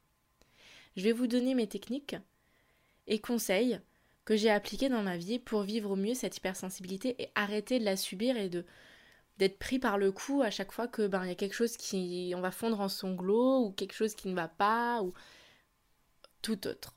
Je 0.97 1.03
vais 1.03 1.13
vous 1.13 1.27
donner 1.27 1.55
mes 1.55 1.69
techniques 1.69 2.17
et 3.07 3.21
conseils 3.21 3.79
que 4.25 4.37
j'ai 4.37 4.51
appliqués 4.51 4.89
dans 4.89 5.03
ma 5.03 5.19
vie 5.19 5.39
pour 5.39 5.63
vivre 5.63 5.91
au 5.91 5.97
mieux 5.97 6.15
cette 6.15 6.37
hypersensibilité 6.37 7.15
et 7.23 7.31
arrêter 7.35 7.79
de 7.79 7.85
la 7.85 7.97
subir 7.97 8.37
et 8.37 8.49
de 8.49 8.65
d'être 9.39 9.59
pris 9.59 9.79
par 9.79 9.99
le 9.99 10.13
cou 10.13 10.43
à 10.43 10.51
chaque 10.51 10.73
fois 10.73 10.89
que 10.89 11.07
ben 11.07 11.25
il 11.25 11.29
y 11.29 11.33
a 11.33 11.37
quelque 11.37 11.55
chose 11.55 11.77
qui 11.77 12.33
on 12.37 12.41
va 12.41 12.51
fondre 12.51 12.81
en 12.81 12.89
sanglots 12.89 13.67
ou 13.67 13.73
quelque 13.73 13.95
chose 13.95 14.15
qui 14.15 14.29
ne 14.29 14.35
va 14.35 14.49
pas 14.49 15.03
ou 15.03 15.13
tout 16.43 16.67
autre. 16.67 16.95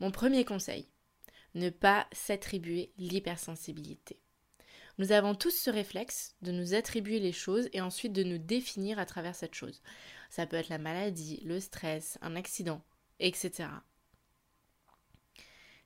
Mon 0.00 0.10
premier 0.10 0.44
conseil, 0.44 0.88
ne 1.54 1.70
pas 1.70 2.06
s'attribuer 2.12 2.92
l'hypersensibilité. 2.98 4.20
Nous 4.98 5.12
avons 5.12 5.34
tous 5.34 5.50
ce 5.50 5.70
réflexe 5.70 6.34
de 6.42 6.52
nous 6.52 6.74
attribuer 6.74 7.20
les 7.20 7.32
choses 7.32 7.68
et 7.72 7.80
ensuite 7.80 8.12
de 8.12 8.22
nous 8.22 8.38
définir 8.38 8.98
à 8.98 9.06
travers 9.06 9.34
cette 9.34 9.54
chose. 9.54 9.82
Ça 10.30 10.46
peut 10.46 10.56
être 10.56 10.68
la 10.68 10.78
maladie, 10.78 11.40
le 11.44 11.60
stress, 11.60 12.18
un 12.22 12.34
accident, 12.34 12.82
etc. 13.20 13.68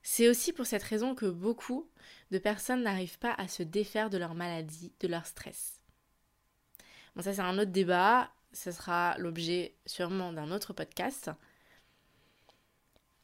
C'est 0.02 0.28
aussi 0.28 0.52
pour 0.52 0.66
cette 0.66 0.82
raison 0.82 1.14
que 1.14 1.26
beaucoup 1.26 1.90
de 2.30 2.38
personnes 2.38 2.82
n'arrivent 2.82 3.18
pas 3.18 3.34
à 3.34 3.48
se 3.48 3.62
défaire 3.62 4.10
de 4.10 4.18
leur 4.18 4.34
maladie, 4.34 4.92
de 5.00 5.08
leur 5.08 5.26
stress. 5.26 5.80
Bon, 7.14 7.22
ça 7.22 7.34
c'est 7.34 7.40
un 7.40 7.58
autre 7.58 7.72
débat, 7.72 8.30
ce 8.52 8.70
sera 8.70 9.16
l'objet 9.18 9.76
sûrement 9.86 10.32
d'un 10.32 10.50
autre 10.50 10.72
podcast. 10.72 11.30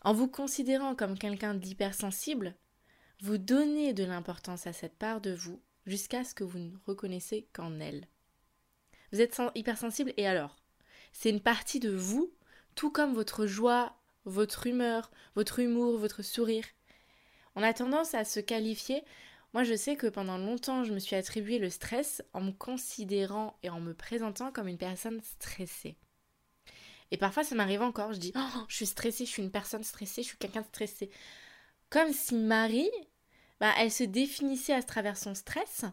En 0.02 0.12
vous 0.12 0.28
considérant 0.28 0.94
comme 0.94 1.18
quelqu'un 1.18 1.54
d'hypersensible, 1.54 2.54
vous 3.20 3.38
donnez 3.38 3.92
de 3.92 4.04
l'importance 4.04 4.66
à 4.66 4.72
cette 4.72 4.96
part 4.96 5.20
de 5.20 5.32
vous 5.32 5.60
jusqu'à 5.86 6.24
ce 6.24 6.34
que 6.34 6.44
vous 6.44 6.58
ne 6.58 6.76
reconnaissez 6.86 7.48
qu'en 7.52 7.80
elle. 7.80 8.06
Vous 9.12 9.20
êtes 9.20 9.40
hypersensible 9.54 10.12
et 10.16 10.26
alors 10.26 10.56
C'est 11.12 11.30
une 11.30 11.40
partie 11.40 11.80
de 11.80 11.90
vous, 11.90 12.32
tout 12.74 12.90
comme 12.90 13.14
votre 13.14 13.46
joie, 13.46 13.96
votre 14.26 14.66
humeur, 14.66 15.10
votre 15.34 15.60
humour, 15.60 15.98
votre 15.98 16.22
sourire. 16.22 16.64
On 17.54 17.62
a 17.62 17.72
tendance 17.72 18.14
à 18.14 18.24
se 18.24 18.40
qualifier. 18.40 19.02
Moi, 19.54 19.64
je 19.64 19.74
sais 19.74 19.96
que 19.96 20.06
pendant 20.06 20.36
longtemps, 20.36 20.84
je 20.84 20.92
me 20.92 20.98
suis 20.98 21.16
attribué 21.16 21.58
le 21.58 21.70
stress 21.70 22.22
en 22.34 22.42
me 22.42 22.52
considérant 22.52 23.56
et 23.62 23.70
en 23.70 23.80
me 23.80 23.94
présentant 23.94 24.52
comme 24.52 24.68
une 24.68 24.76
personne 24.76 25.22
stressée. 25.22 25.96
Et 27.10 27.16
parfois, 27.16 27.44
ça 27.44 27.54
m'arrive 27.54 27.82
encore. 27.82 28.12
Je 28.12 28.18
dis, 28.18 28.32
oh, 28.36 28.64
je 28.68 28.76
suis 28.76 28.86
stressée, 28.86 29.24
je 29.24 29.30
suis 29.30 29.42
une 29.42 29.50
personne 29.50 29.84
stressée, 29.84 30.22
je 30.22 30.28
suis 30.28 30.38
quelqu'un 30.38 30.60
de 30.60 30.66
stressé. 30.66 31.10
Comme 31.88 32.12
si 32.12 32.34
Marie, 32.34 32.90
bah, 33.60 33.72
elle 33.78 33.92
se 33.92 34.04
définissait 34.04 34.74
à 34.74 34.82
travers 34.82 35.16
son 35.16 35.34
stress 35.34 35.84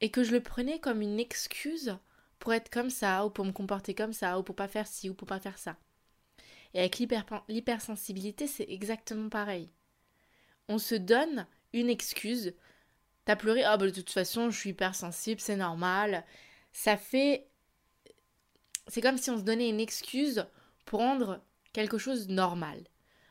et 0.00 0.10
que 0.10 0.24
je 0.24 0.32
le 0.32 0.42
prenais 0.42 0.80
comme 0.80 1.00
une 1.00 1.20
excuse 1.20 1.96
pour 2.38 2.52
être 2.52 2.68
comme 2.68 2.90
ça, 2.90 3.24
ou 3.24 3.30
pour 3.30 3.46
me 3.46 3.52
comporter 3.52 3.94
comme 3.94 4.12
ça, 4.12 4.38
ou 4.38 4.42
pour 4.42 4.54
pas 4.54 4.68
faire 4.68 4.86
ci, 4.86 5.08
ou 5.08 5.14
pour 5.14 5.26
pas 5.26 5.40
faire 5.40 5.56
ça. 5.56 5.76
Et 6.74 6.80
avec 6.80 7.00
l'hypersensibilité, 7.48 8.46
c'est 8.46 8.68
exactement 8.68 9.28
pareil. 9.28 9.70
On 10.68 10.78
se 10.78 10.94
donne 10.94 11.46
une 11.72 11.88
excuse. 11.88 12.54
T'as 13.24 13.36
pleuré, 13.36 13.62
bah 13.62 13.78
de 13.78 13.90
toute 13.90 14.10
façon, 14.10 14.50
je 14.50 14.58
suis 14.58 14.70
hypersensible, 14.70 15.40
c'est 15.40 15.56
normal. 15.56 16.24
Ça 16.72 16.96
fait. 16.96 17.46
C'est 18.88 19.00
comme 19.00 19.18
si 19.18 19.30
on 19.30 19.38
se 19.38 19.44
donnait 19.44 19.70
une 19.70 19.80
excuse 19.80 20.46
pour 20.84 20.98
rendre 21.00 21.40
quelque 21.72 21.96
chose 21.96 22.28
normal. 22.28 22.84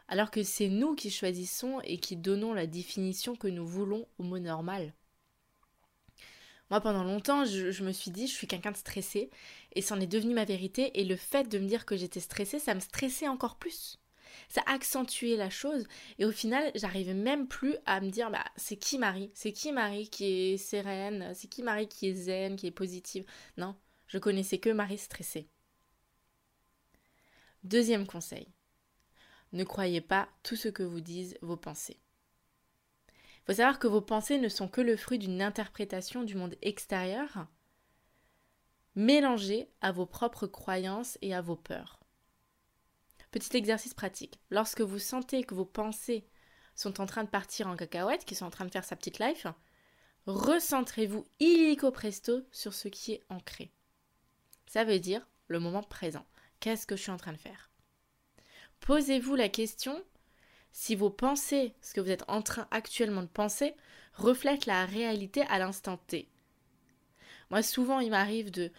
Alors 0.08 0.32
que 0.32 0.44
c'est 0.44 0.70
nous 0.70 0.96
qui 0.96 1.12
choisissons 1.12 1.80
et 1.82 1.98
qui 1.98 2.16
donnons 2.16 2.54
la 2.54 2.68
définition 2.68 3.36
que 3.36 3.48
nous 3.48 3.66
voulons 3.66 4.08
au 4.18 4.24
mot 4.24 4.40
normal. 4.40 4.94
Moi, 6.70 6.82
pendant 6.82 7.04
longtemps, 7.04 7.46
je, 7.46 7.84
me 7.84 7.92
suis 7.92 8.12
dit, 8.12 8.28
je 8.28 8.34
suis 8.34 8.48
quelqu'un 8.48 8.72
de 8.72 8.78
stressé, 8.78 9.30
et 9.74 9.82
c'en 9.82 10.00
est 10.00 10.08
devenu 10.08 10.34
ma 10.34 10.46
vérité, 10.46 11.00
et 11.00 11.04
le 11.04 11.16
fait 11.16 11.48
de 11.48 11.60
me 11.60 11.68
dire 11.68 11.86
que 11.86 11.96
j'étais 11.96 12.20
stressée, 12.20 12.60
ça 12.60 12.74
me 12.74 12.80
stressait 12.80 13.28
encore 13.28 13.58
plus. 13.58 14.00
Ça 14.50 14.62
accentuait 14.66 15.36
la 15.36 15.50
chose, 15.50 15.86
et 16.18 16.26
au 16.26 16.32
final, 16.32 16.72
j'arrivais 16.76 17.14
même 17.14 17.48
plus 17.48 17.76
à 17.86 18.02
me 18.02 18.10
dire, 18.10 18.32
bah, 18.32 18.46
c'est 18.56 18.78
qui 18.78 18.98
Marie? 18.98 19.32
C'est 19.36 19.52
qui 19.52 19.72
Marie 19.72 20.10
qui 20.10 20.26
est 20.26 20.58
sereine? 20.58 21.32
C'est 21.36 21.48
qui 21.48 21.64
Marie 21.64 21.88
qui 21.88 22.08
est 22.08 22.14
zen, 22.14 22.56
qui 22.56 22.68
est 22.68 22.72
positive? 22.72 23.26
Non, 23.58 23.76
je 24.08 24.18
connaissais 24.18 24.58
que 24.58 24.70
Marie 24.70 24.98
stressée. 24.98 25.50
Deuxième 27.64 28.08
conseil. 28.08 28.48
Ne 29.54 29.64
croyez 29.64 30.02
pas 30.02 30.28
tout 30.42 30.56
ce 30.56 30.68
que 30.68 30.84
vous 30.84 31.02
disent 31.02 31.38
vos 31.42 31.58
pensées. 31.58 32.03
Il 33.44 33.52
faut 33.52 33.58
savoir 33.58 33.80
que 33.80 33.88
vos 33.88 34.02
pensées 34.02 34.38
ne 34.38 34.48
sont 34.48 34.70
que 34.70 34.80
le 34.80 34.96
fruit 34.96 35.20
d'une 35.20 35.42
interprétation 35.42 36.24
du 36.24 36.36
monde 36.36 36.56
extérieur 36.62 37.48
mélangée 38.96 39.70
à 39.82 39.92
vos 39.92 40.06
propres 40.06 40.48
croyances 40.48 41.18
et 41.22 41.34
à 41.34 41.42
vos 41.42 41.58
peurs. 41.58 42.00
Petit 43.32 43.58
exercice 43.58 43.94
pratique. 43.94 44.40
Lorsque 44.50 44.82
vous 44.82 45.00
sentez 45.00 45.44
que 45.44 45.56
vos 45.56 45.66
pensées 45.66 46.28
sont 46.76 47.02
en 47.02 47.06
train 47.06 47.24
de 47.24 47.30
partir 47.30 47.68
en 47.68 47.76
cacahuète, 47.76 48.26
qui 48.26 48.36
sont 48.36 48.46
en 48.46 48.52
train 48.52 48.66
de 48.66 48.72
faire 48.72 48.86
sa 48.86 48.96
petite 48.96 49.20
life, 49.20 49.48
recentrez-vous 50.26 51.26
illico 51.40 51.92
presto 51.92 52.44
sur 52.52 52.74
ce 52.74 52.88
qui 52.88 53.14
est 53.14 53.24
ancré. 53.30 53.74
Ça 54.68 54.84
veut 54.84 55.00
dire 55.00 55.28
le 55.48 55.60
moment 55.60 55.84
présent. 55.84 56.26
Qu'est-ce 56.60 56.88
que 56.88 56.96
je 56.96 57.02
suis 57.02 57.12
en 57.12 57.18
train 57.18 57.34
de 57.34 57.38
faire? 57.38 57.72
Posez-vous 58.80 59.36
la 59.36 59.50
question 59.50 60.02
si 60.74 60.96
vos 60.96 61.12
pensées, 61.12 61.76
ce 61.82 61.94
que 61.94 62.02
vous 62.02 62.10
êtes 62.10 62.26
en 62.28 62.42
train 62.42 62.68
actuellement 62.72 63.22
de 63.22 63.28
penser, 63.28 63.76
reflètent 64.16 64.66
la 64.66 64.86
réalité 64.86 65.44
à 65.44 65.60
l'instant 65.60 65.98
T. 66.08 66.28
Moi, 67.52 67.62
souvent, 67.62 68.00
il 68.00 68.10
m'arrive 68.10 68.52
de 68.52 68.72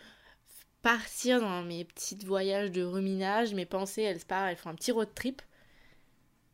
partir 0.83 1.41
dans 1.41 1.63
mes 1.63 1.85
petits 1.85 2.19
voyages 2.27 2.73
de 2.73 2.83
ruminage, 2.83 3.55
mes 3.55 3.65
pensées, 3.65 4.03
elles 4.03 4.19
partent, 4.19 4.51
elles 4.51 4.57
font 4.57 4.71
un 4.71 4.75
petit 4.75 4.93
road 4.93 5.09
trip. 5.15 5.41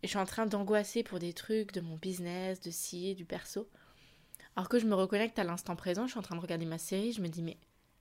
Et 0.03 0.07
je 0.07 0.11
suis 0.11 0.19
en 0.19 0.27
train 0.27 0.47
d'angoisser 0.47 1.03
pour 1.03 1.19
des 1.19 1.33
trucs 1.33 1.73
de 1.73 1.81
mon 1.81 1.97
business, 1.97 2.61
de 2.61 2.71
ci, 2.71 3.15
du 3.15 3.25
perso. 3.25 3.69
Alors 4.57 4.69
que 4.69 4.79
je 4.79 4.87
me 4.87 4.95
reconnecte 4.95 5.39
à 5.39 5.45
l'instant 5.45 5.75
présent, 5.75 6.07
je 6.07 6.13
suis 6.13 6.19
en 6.19 6.23
train 6.23 6.37
de 6.37 6.41
regarder 6.41 6.67
ma 6.67 6.79
série, 6.79 7.13
je 7.13 7.23
me 7.23 7.29
dis 7.29 7.43
mais 7.43 7.57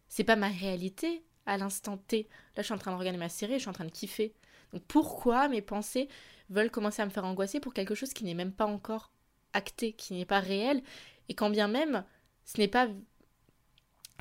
c'est 0.10 0.24
pas 0.24 0.36
ma 0.36 0.50
réalité 0.50 1.24
à 1.46 1.58
l'instant 1.58 1.98
T. 1.98 2.28
Là, 2.56 2.62
je 2.62 2.64
suis 2.64 2.74
en 2.74 2.78
train 2.78 2.92
de 2.92 2.98
regarder 2.98 3.20
ma 3.20 3.30
série, 3.30 3.54
je 3.54 3.60
suis 3.60 3.70
en 3.70 3.74
train 3.74 3.86
de 3.86 3.92
kiffer. 3.92 4.34
Pourquoi 4.88 5.48
mes 5.48 5.62
pensées 5.62 6.08
veulent 6.50 6.72
commencer 6.72 7.02
à 7.02 7.06
me 7.06 7.12
faire 7.12 7.26
angoisser 7.26 7.60
pour 7.60 7.74
quelque 7.74 7.96
chose 7.96 8.14
qui 8.14 8.24
n'est 8.24 8.34
même 8.34 8.54
pas 8.54 8.66
encore 8.66 9.12
acté, 9.54 9.94
qui 9.94 10.14
n'est 10.14 10.26
pas 10.26 10.40
réel, 10.40 10.84
et 11.28 11.36
quand 11.36 11.50
bien 11.50 11.68
même 11.68 12.04
ce 12.46 12.60
n'est 12.60 12.68
pas 12.68 12.88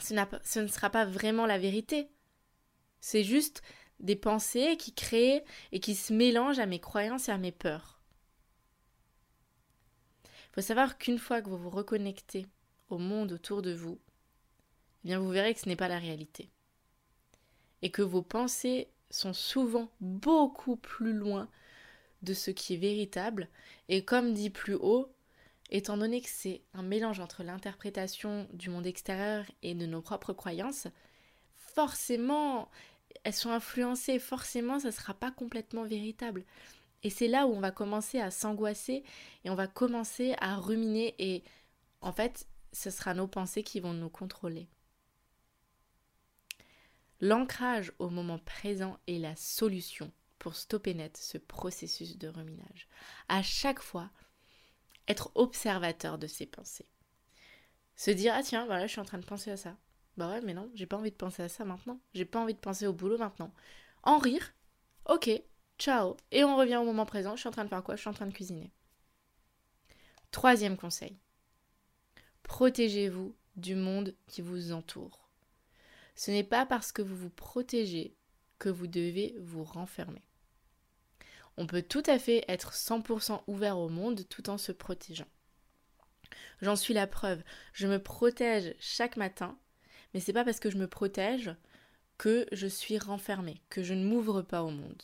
ce, 0.00 0.14
ce, 0.44 0.60
ne 0.60 0.66
sera 0.66 0.90
pas 0.90 1.04
vraiment 1.04 1.46
la 1.46 1.58
vérité. 1.58 2.08
C'est 3.00 3.24
juste 3.24 3.62
des 4.00 4.16
pensées 4.16 4.76
qui 4.76 4.94
créent 4.94 5.44
et 5.72 5.80
qui 5.80 5.94
se 5.94 6.12
mélangent 6.12 6.60
à 6.60 6.66
mes 6.66 6.78
croyances 6.78 7.28
et 7.28 7.32
à 7.32 7.38
mes 7.38 7.52
peurs. 7.52 8.00
Il 10.24 10.54
faut 10.54 10.60
savoir 10.60 10.98
qu'une 10.98 11.18
fois 11.18 11.42
que 11.42 11.48
vous 11.48 11.58
vous 11.58 11.70
reconnectez 11.70 12.46
au 12.90 12.98
monde 12.98 13.32
autour 13.32 13.62
de 13.62 13.72
vous, 13.72 13.98
eh 15.04 15.08
bien 15.08 15.18
vous 15.18 15.30
verrez 15.30 15.54
que 15.54 15.60
ce 15.60 15.68
n'est 15.68 15.76
pas 15.76 15.88
la 15.88 15.98
réalité. 15.98 16.50
Et 17.82 17.90
que 17.90 18.02
vos 18.02 18.22
pensées 18.22 18.88
sont 19.10 19.32
souvent 19.32 19.88
beaucoup 20.00 20.76
plus 20.76 21.12
loin 21.12 21.48
de 22.22 22.34
ce 22.34 22.50
qui 22.50 22.74
est 22.74 22.78
véritable. 22.78 23.48
Et 23.88 24.04
comme 24.04 24.34
dit 24.34 24.50
plus 24.50 24.74
haut, 24.74 25.12
étant 25.70 25.96
donné 25.96 26.20
que 26.20 26.28
c'est 26.30 26.62
un 26.74 26.82
mélange 26.82 27.20
entre 27.20 27.42
l'interprétation 27.42 28.48
du 28.52 28.70
monde 28.70 28.86
extérieur 28.86 29.44
et 29.62 29.74
de 29.74 29.86
nos 29.86 30.00
propres 30.00 30.32
croyances, 30.32 30.88
forcément, 31.54 32.70
elles 33.24 33.34
sont 33.34 33.50
influencées, 33.50 34.18
forcément, 34.18 34.80
ça 34.80 34.88
ne 34.88 34.92
sera 34.92 35.14
pas 35.14 35.30
complètement 35.30 35.84
véritable. 35.84 36.44
Et 37.02 37.10
c'est 37.10 37.28
là 37.28 37.46
où 37.46 37.50
on 37.50 37.60
va 37.60 37.70
commencer 37.70 38.18
à 38.18 38.30
s'angoisser 38.30 39.04
et 39.44 39.50
on 39.50 39.54
va 39.54 39.68
commencer 39.68 40.34
à 40.40 40.56
ruminer 40.56 41.14
et 41.18 41.44
en 42.00 42.12
fait, 42.12 42.46
ce 42.72 42.90
sera 42.90 43.14
nos 43.14 43.28
pensées 43.28 43.62
qui 43.62 43.80
vont 43.80 43.92
nous 43.92 44.08
contrôler. 44.08 44.68
L'ancrage 47.20 47.92
au 47.98 48.10
moment 48.10 48.38
présent 48.38 48.98
est 49.06 49.18
la 49.18 49.34
solution 49.34 50.12
pour 50.38 50.54
stopper 50.54 50.94
net 50.94 51.16
ce 51.16 51.36
processus 51.36 52.16
de 52.16 52.28
ruminage. 52.28 52.88
À 53.28 53.42
chaque 53.42 53.80
fois, 53.80 54.10
être 55.08 55.32
observateur 55.34 56.18
de 56.18 56.26
ses 56.26 56.46
pensées. 56.46 56.88
Se 57.96 58.12
dire 58.12 58.34
ah 58.36 58.42
tiens, 58.42 58.66
voilà, 58.66 58.86
je 58.86 58.92
suis 58.92 59.00
en 59.00 59.04
train 59.04 59.18
de 59.18 59.26
penser 59.26 59.50
à 59.50 59.56
ça. 59.56 59.76
Bah 60.16 60.30
ouais, 60.30 60.40
mais 60.40 60.54
non, 60.54 60.70
j'ai 60.74 60.86
pas 60.86 60.96
envie 60.96 61.10
de 61.10 61.16
penser 61.16 61.42
à 61.42 61.48
ça 61.48 61.64
maintenant. 61.64 62.00
J'ai 62.14 62.24
pas 62.24 62.40
envie 62.40 62.54
de 62.54 62.58
penser 62.58 62.86
au 62.86 62.92
boulot 62.92 63.18
maintenant. 63.18 63.52
En 64.04 64.18
rire. 64.18 64.52
OK, 65.06 65.30
ciao. 65.78 66.16
Et 66.30 66.44
on 66.44 66.56
revient 66.56 66.76
au 66.76 66.84
moment 66.84 67.06
présent. 67.06 67.34
Je 67.34 67.40
suis 67.40 67.48
en 67.48 67.52
train 67.52 67.64
de 67.64 67.68
faire 67.68 67.82
quoi? 67.82 67.96
Je 67.96 68.00
suis 68.00 68.10
en 68.10 68.14
train 68.14 68.26
de 68.26 68.32
cuisiner. 68.32 68.70
Troisième 70.30 70.76
conseil. 70.76 71.18
Protégez-vous 72.42 73.34
du 73.56 73.74
monde 73.74 74.14
qui 74.26 74.42
vous 74.42 74.72
entoure. 74.72 75.17
Ce 76.18 76.32
n'est 76.32 76.42
pas 76.42 76.66
parce 76.66 76.90
que 76.90 77.00
vous 77.00 77.14
vous 77.14 77.30
protégez 77.30 78.16
que 78.58 78.68
vous 78.68 78.88
devez 78.88 79.36
vous 79.38 79.62
renfermer. 79.62 80.24
On 81.56 81.68
peut 81.68 81.80
tout 81.80 82.02
à 82.06 82.18
fait 82.18 82.44
être 82.48 82.72
100% 82.72 83.42
ouvert 83.46 83.78
au 83.78 83.88
monde 83.88 84.26
tout 84.28 84.50
en 84.50 84.58
se 84.58 84.72
protégeant. 84.72 85.28
J'en 86.60 86.74
suis 86.74 86.92
la 86.92 87.06
preuve. 87.06 87.44
Je 87.72 87.86
me 87.86 88.02
protège 88.02 88.74
chaque 88.80 89.16
matin, 89.16 89.56
mais 90.12 90.18
c'est 90.18 90.32
pas 90.32 90.44
parce 90.44 90.58
que 90.58 90.70
je 90.70 90.76
me 90.76 90.88
protège 90.88 91.54
que 92.16 92.48
je 92.50 92.66
suis 92.66 92.98
renfermée, 92.98 93.62
que 93.70 93.84
je 93.84 93.94
ne 93.94 94.04
m'ouvre 94.04 94.42
pas 94.42 94.64
au 94.64 94.70
monde. 94.70 95.02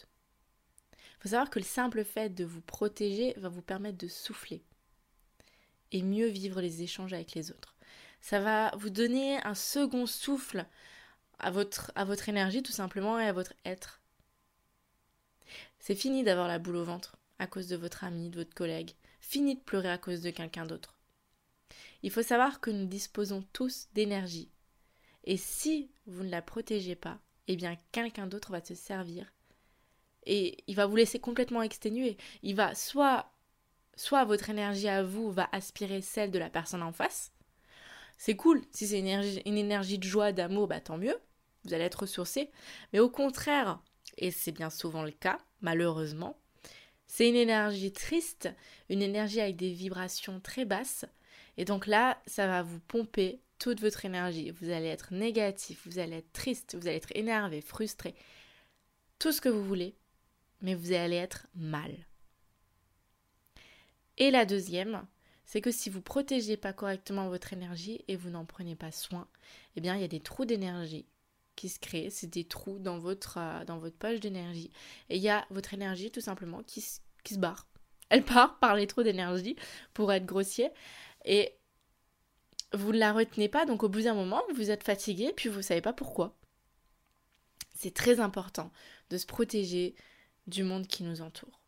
Il 0.91 1.23
faut 1.23 1.29
savoir 1.29 1.49
que 1.49 1.61
le 1.61 1.65
simple 1.65 2.03
fait 2.03 2.31
de 2.31 2.45
vous 2.45 2.61
protéger 2.61 3.35
va 3.37 3.49
vous 3.49 3.63
permettre 3.63 3.99
de 3.99 4.09
souffler 4.09 4.65
et 5.93 6.03
mieux 6.03 6.27
vivre 6.27 6.61
les 6.61 6.83
échanges 6.83 7.13
avec 7.13 7.35
les 7.35 7.53
autres. 7.53 7.77
Ça 8.21 8.41
va 8.41 8.75
vous 8.75 8.91
donner 8.91 9.41
un 9.45 9.55
second 9.55 10.07
souffle 10.07 10.67
à 11.45 11.51
votre, 11.51 12.29
énergie 12.29 12.63
tout 12.63 12.73
simplement 12.73 13.19
et 13.19 13.27
à 13.27 13.33
votre 13.33 13.55
être. 13.65 14.01
C'est 15.79 15.95
fini 15.95 16.25
d'avoir 16.25 16.49
la 16.49 16.59
boule 16.59 16.77
au 16.77 16.85
ventre 16.85 17.17
à 17.39 17.47
cause 17.47 17.69
de 17.69 17.77
votre 17.77 18.05
ami, 18.05 18.31
de 18.31 18.39
votre 18.39 18.55
collègue. 18.55 18.93
Fini 19.21 19.55
de 19.57 19.61
pleurer 19.61 19.91
à 19.91 19.99
cause 19.99 20.21
de 20.21 20.31
quelqu'un 20.31 20.67
d'autre. 20.67 20.99
Il 22.03 22.11
faut 22.11 22.23
savoir 22.23 22.61
que 22.61 22.71
nous 22.71 22.87
disposons 22.87 23.45
tous 23.53 23.89
d'énergie. 23.95 24.51
Et 25.25 25.37
si 25.37 25.91
vous 26.07 26.23
ne 26.23 26.31
la 26.31 26.43
protégez 26.43 26.95
pas, 26.95 27.19
eh 27.49 27.57
bien 27.57 27.77
quelqu'un 27.93 28.27
d'autre 28.27 28.51
va 28.51 28.65
se 28.65 28.75
servir 28.75 29.31
et 30.27 30.65
il 30.67 30.77
va 30.77 30.87
vous 30.87 30.97
laisser 30.97 31.19
complètement 31.19 31.63
exténuer. 31.63 32.17
Il 32.43 32.55
va 32.55 32.75
soit 32.75 33.31
soit 33.97 34.25
votre 34.25 34.51
énergie 34.51 34.89
à 34.89 35.03
vous 35.05 35.31
va 35.31 35.49
aspirer 35.53 36.01
celle 36.01 36.31
de 36.33 36.39
la 36.39 36.51
personne 36.51 36.83
en 36.83 36.93
face, 36.93 37.33
c'est 38.17 38.35
cool. 38.35 38.63
Si 38.73 38.89
c'est 38.89 38.99
une 38.99 39.07
énergie, 39.07 39.43
une 39.47 39.59
énergie 39.59 39.99
de 39.99 40.05
joie, 40.05 40.33
d'amour, 40.33 40.67
bah 40.67 40.81
tant 40.81 40.99
mieux. 40.99 41.17
Vous 41.65 41.75
allez 41.75 41.85
être 41.85 42.01
ressourcé. 42.01 42.51
Mais 42.93 42.99
au 42.99 43.09
contraire, 43.09 43.81
et 44.19 44.31
c'est 44.31 44.53
bien 44.53 44.71
souvent 44.71 45.03
le 45.03 45.11
cas, 45.11 45.39
malheureusement, 45.61 46.39
c'est 47.07 47.29
une 47.29 47.37
énergie 47.37 47.93
triste, 47.93 48.49
une 48.89 49.03
énergie 49.03 49.41
avec 49.41 49.57
des 49.57 49.73
vibrations 49.73 50.41
très 50.41 50.65
basses. 50.65 51.05
Et 51.57 51.65
donc 51.65 51.87
là, 51.87 52.21
ça 52.27 52.47
va 52.47 52.63
vous 52.63 52.81
pomper 52.81 53.41
toute 53.59 53.81
votre 53.81 54.05
énergie. 54.05 54.51
Vous 54.51 54.71
allez 54.71 54.89
être 54.89 55.13
négatif, 55.13 55.87
vous 55.87 55.99
allez 55.99 56.17
être 56.17 56.33
triste, 56.33 56.75
vous 56.75 56.87
allez 56.87 56.97
être 56.97 57.15
énervé, 57.15 57.61
frustré, 57.61 58.15
tout 59.19 59.33
ce 59.33 59.41
que 59.41 59.49
vous 59.49 59.65
voulez, 59.65 59.97
mais 60.61 60.75
vous 60.75 60.93
allez 60.93 61.17
être 61.17 61.47
mal. 61.55 61.95
Et 64.17 64.31
la 64.31 64.45
deuxième, 64.45 65.07
c'est 65.45 65.61
que 65.61 65.71
si 65.71 65.91
vous 65.91 66.01
protégez 66.01 66.57
pas 66.57 66.73
correctement 66.73 67.29
votre 67.29 67.53
énergie 67.53 68.05
et 68.09 68.17
vous 68.17 68.31
n'en 68.31 68.45
prenez 68.45 68.77
pas 68.77 68.93
soin, 68.93 69.29
eh 69.77 69.81
bien 69.81 69.95
il 69.95 70.01
y 70.01 70.05
a 70.05 70.09
des 70.09 70.21
trous 70.21 70.45
d'énergie 70.45 71.07
qui 71.57 71.69
se 71.69 71.79
créent, 71.79 72.11
c'est 72.11 72.27
des 72.27 72.45
trous 72.45 72.79
dans 72.79 72.99
votre, 72.99 73.39
euh, 73.39 73.65
dans 73.65 73.79
votre 73.79 73.97
poche 73.97 74.21
d'énergie. 74.21 74.71
Et 75.09 75.17
il 75.17 75.23
y 75.23 75.29
a 75.29 75.47
votre 75.51 75.75
énergie 75.75 76.11
tout 76.11 76.21
simplement 76.21 76.63
qui, 76.63 76.85
qui 77.23 77.35
se 77.35 77.39
barre. 77.39 77.67
Elle 78.09 78.25
part 78.25 78.59
par 78.61 78.75
les 78.75 78.87
trous 78.87 79.03
d'énergie, 79.03 79.57
pour 79.93 80.13
être 80.13 80.27
grossier. 80.27 80.71
Et 81.25 81.55
vous 82.73 82.93
ne 82.93 82.99
la 82.99 83.13
retenez 83.13 83.49
pas, 83.49 83.67
donc 83.67 83.83
au 83.83 83.89
bout 83.89 84.03
d'un 84.03 84.15
moment, 84.15 84.43
vous 84.55 84.71
êtes 84.71 84.83
fatigué, 84.83 85.33
puis 85.35 85.49
vous 85.49 85.59
ne 85.59 85.63
savez 85.63 85.81
pas 85.81 85.93
pourquoi. 85.93 86.37
C'est 87.75 87.95
très 87.95 88.21
important 88.21 88.71
de 89.11 89.19
se 89.19 89.27
protéger 89.27 89.95
du 90.47 90.63
monde 90.63 90.87
qui 90.87 91.03
nous 91.03 91.21
entoure. 91.21 91.61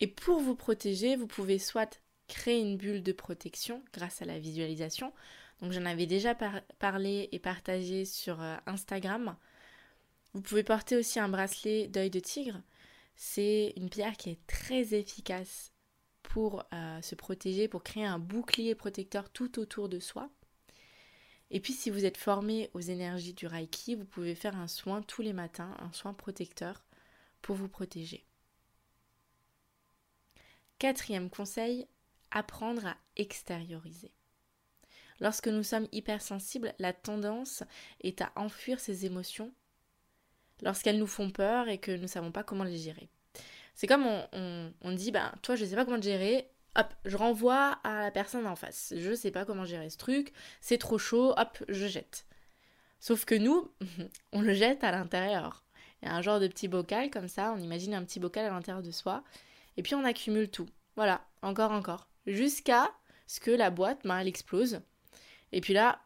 Et 0.00 0.06
pour 0.06 0.40
vous 0.40 0.54
protéger, 0.54 1.16
vous 1.16 1.26
pouvez 1.26 1.58
soit 1.58 2.00
créer 2.28 2.60
une 2.60 2.76
bulle 2.76 3.02
de 3.02 3.12
protection 3.12 3.82
grâce 3.92 4.22
à 4.22 4.24
la 4.24 4.38
visualisation. 4.38 5.12
Donc 5.60 5.72
j'en 5.72 5.84
avais 5.86 6.06
déjà 6.06 6.34
parlé 6.78 7.28
et 7.32 7.38
partagé 7.38 8.04
sur 8.04 8.40
euh, 8.40 8.56
Instagram. 8.66 9.36
Vous 10.34 10.40
pouvez 10.40 10.62
porter 10.62 10.96
aussi 10.96 11.18
un 11.18 11.28
bracelet 11.28 11.88
d'œil 11.88 12.10
de 12.10 12.20
tigre. 12.20 12.60
C'est 13.16 13.72
une 13.76 13.90
pierre 13.90 14.16
qui 14.16 14.30
est 14.30 14.46
très 14.46 14.94
efficace 14.94 15.72
pour 16.22 16.64
euh, 16.72 17.02
se 17.02 17.14
protéger, 17.14 17.66
pour 17.66 17.82
créer 17.82 18.04
un 18.04 18.18
bouclier 18.18 18.74
protecteur 18.74 19.30
tout 19.30 19.58
autour 19.58 19.88
de 19.88 19.98
soi. 19.98 20.30
Et 21.50 21.60
puis 21.60 21.72
si 21.72 21.90
vous 21.90 22.04
êtes 22.04 22.18
formé 22.18 22.70
aux 22.74 22.80
énergies 22.80 23.32
du 23.32 23.46
Reiki, 23.46 23.94
vous 23.94 24.04
pouvez 24.04 24.34
faire 24.34 24.56
un 24.56 24.68
soin 24.68 25.02
tous 25.02 25.22
les 25.22 25.32
matins, 25.32 25.74
un 25.80 25.92
soin 25.92 26.12
protecteur 26.12 26.84
pour 27.40 27.56
vous 27.56 27.68
protéger. 27.68 28.24
Quatrième 30.78 31.30
conseil, 31.30 31.88
apprendre 32.30 32.86
à 32.86 32.96
extérioriser. 33.16 34.12
Lorsque 35.20 35.48
nous 35.48 35.62
sommes 35.62 35.88
hypersensibles, 35.92 36.74
la 36.78 36.92
tendance 36.92 37.64
est 38.00 38.22
à 38.22 38.32
enfuir 38.36 38.78
ces 38.80 39.04
émotions 39.06 39.52
lorsqu'elles 40.62 40.98
nous 40.98 41.06
font 41.06 41.30
peur 41.30 41.68
et 41.68 41.78
que 41.78 41.92
nous 41.92 42.02
ne 42.02 42.06
savons 42.06 42.32
pas 42.32 42.42
comment 42.42 42.64
les 42.64 42.76
gérer. 42.76 43.08
C'est 43.74 43.86
comme 43.86 44.06
on, 44.32 44.92
dit, 44.92 45.12
ben, 45.12 45.32
toi, 45.42 45.54
je 45.54 45.64
ne 45.64 45.68
sais 45.68 45.76
pas 45.76 45.84
comment 45.84 46.02
gérer, 46.02 46.50
hop, 46.76 46.92
je 47.04 47.16
renvoie 47.16 47.78
à 47.84 48.02
la 48.02 48.10
personne 48.10 48.46
en 48.46 48.56
face. 48.56 48.92
Je 48.96 49.10
ne 49.10 49.14
sais 49.14 49.30
pas 49.30 49.44
comment 49.44 49.64
gérer 49.64 49.88
ce 49.90 49.98
truc, 49.98 50.32
c'est 50.60 50.78
trop 50.78 50.98
chaud, 50.98 51.32
hop, 51.36 51.62
je 51.68 51.86
jette. 51.86 52.26
Sauf 53.00 53.24
que 53.24 53.36
nous, 53.36 53.70
on 54.32 54.40
le 54.40 54.52
jette 54.52 54.82
à 54.82 54.90
l'intérieur. 54.90 55.64
Il 56.02 56.08
y 56.08 56.10
a 56.10 56.14
un 56.14 56.22
genre 56.22 56.40
de 56.40 56.48
petit 56.48 56.68
bocal 56.68 57.10
comme 57.10 57.28
ça, 57.28 57.52
on 57.56 57.60
imagine 57.60 57.94
un 57.94 58.04
petit 58.04 58.20
bocal 58.20 58.46
à 58.46 58.50
l'intérieur 58.50 58.82
de 58.82 58.90
soi, 58.90 59.22
et 59.76 59.82
puis 59.82 59.94
on 59.94 60.04
accumule 60.04 60.50
tout. 60.50 60.68
Voilà, 60.96 61.24
encore, 61.42 61.70
encore. 61.70 62.08
Jusqu'à 62.26 62.90
ce 63.28 63.38
que 63.38 63.52
la 63.52 63.70
boîte, 63.70 64.00
ben, 64.04 64.18
elle 64.18 64.28
explose. 64.28 64.80
Et 65.52 65.60
puis 65.60 65.74
là, 65.74 66.00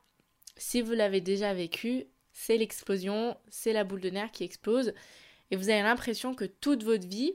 si 0.57 0.83
vous 0.83 0.93
l'avez 0.93 1.21
déjà 1.21 1.55
vécu, 1.55 2.07
c'est 2.33 2.57
l'explosion, 2.57 3.37
c'est 3.49 3.73
la 3.73 3.85
boule 3.85 4.01
de 4.01 4.11
nerfs 4.11 4.33
qui 4.33 4.45
explose, 4.45 4.95
et 5.51 5.57
vous 5.57 5.69
avez 5.69 5.83
l'impression 5.83 6.35
que 6.35 6.45
toute 6.45 6.83
votre 6.83 7.07
vie, 7.07 7.35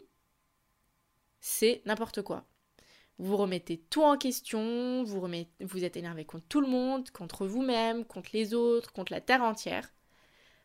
c'est 1.40 1.82
n'importe 1.86 2.22
quoi. 2.22 2.46
Vous 3.20 3.38
remettez 3.38 3.78
tout 3.90 4.04
en 4.04 4.18
question, 4.18 5.04
vous, 5.04 5.26
vous 5.62 5.84
êtes 5.84 5.98
énervé 5.98 6.26
contre 6.26 6.48
tout 6.48 6.62
le 6.62 6.68
monde, 6.68 7.10
contre 7.10 7.48
vous-même, 7.48 8.06
contre 8.06 8.30
les 8.34 8.54
autres, 8.54 8.94
contre 8.94 9.12
la 9.12 9.22
terre 9.22 9.44
entière, 9.44 9.92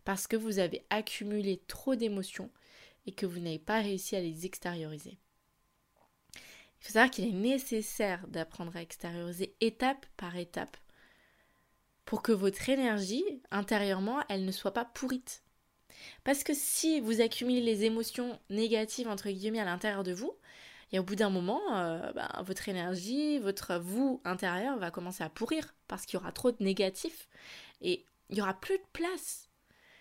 parce 0.05 0.27
que 0.27 0.37
vous 0.37 0.59
avez 0.59 0.85
accumulé 0.91 1.63
trop 1.67 1.95
d'émotions 1.95 2.51
et 3.07 3.13
que 3.13 3.27
vous 3.27 3.41
n'avez 3.41 3.59
pas 3.59 3.81
réussi 3.81 4.17
à 4.17 4.21
les 4.21 4.47
extérioriser. 4.47 5.19
Il 6.35 6.87
faut 6.87 6.93
savoir 6.93 7.11
qu'il 7.11 7.29
est 7.29 7.33
nécessaire 7.33 8.27
d'apprendre 8.29 8.77
à 8.77 8.83
extérioriser 8.83 9.55
étape 9.61 10.05
par 10.17 10.37
étape 10.37 10.77
pour 12.05 12.23
que 12.23 12.33
votre 12.33 12.69
énergie 12.69 13.25
intérieurement, 13.51 14.23
elle 14.29 14.45
ne 14.45 14.53
soit 14.53 14.75
pas 14.75 14.85
pourrite. 14.85 15.43
Parce 16.25 16.45
que 16.45 16.55
si 16.55 17.01
vous 17.01 17.21
accumulez 17.21 17.61
les 17.61 17.85
émotions 17.85 18.39
négatives 18.51 19.09
entre 19.09 19.31
guillemets 19.31 19.61
à 19.61 19.65
l'intérieur 19.65 20.03
de 20.03 20.13
vous, 20.13 20.33
et 20.93 20.99
au 20.99 21.03
bout 21.03 21.17
d'un 21.17 21.31
moment, 21.31 21.61
euh, 21.75 22.13
ben, 22.13 22.29
votre 22.45 22.69
énergie, 22.69 23.39
votre 23.39 23.79
vous 23.79 24.21
intérieur 24.25 24.79
va 24.79 24.91
commencer 24.91 25.25
à 25.25 25.31
pourrir 25.31 25.75
parce 25.89 26.05
qu'il 26.05 26.19
y 26.19 26.21
aura 26.21 26.33
trop 26.33 26.53
de 26.53 26.63
négatifs 26.63 27.29
et 27.81 28.05
il 28.29 28.35
n'y 28.35 28.43
aura 28.43 28.55
plus 28.55 28.77
de 28.77 28.85
place. 28.93 29.49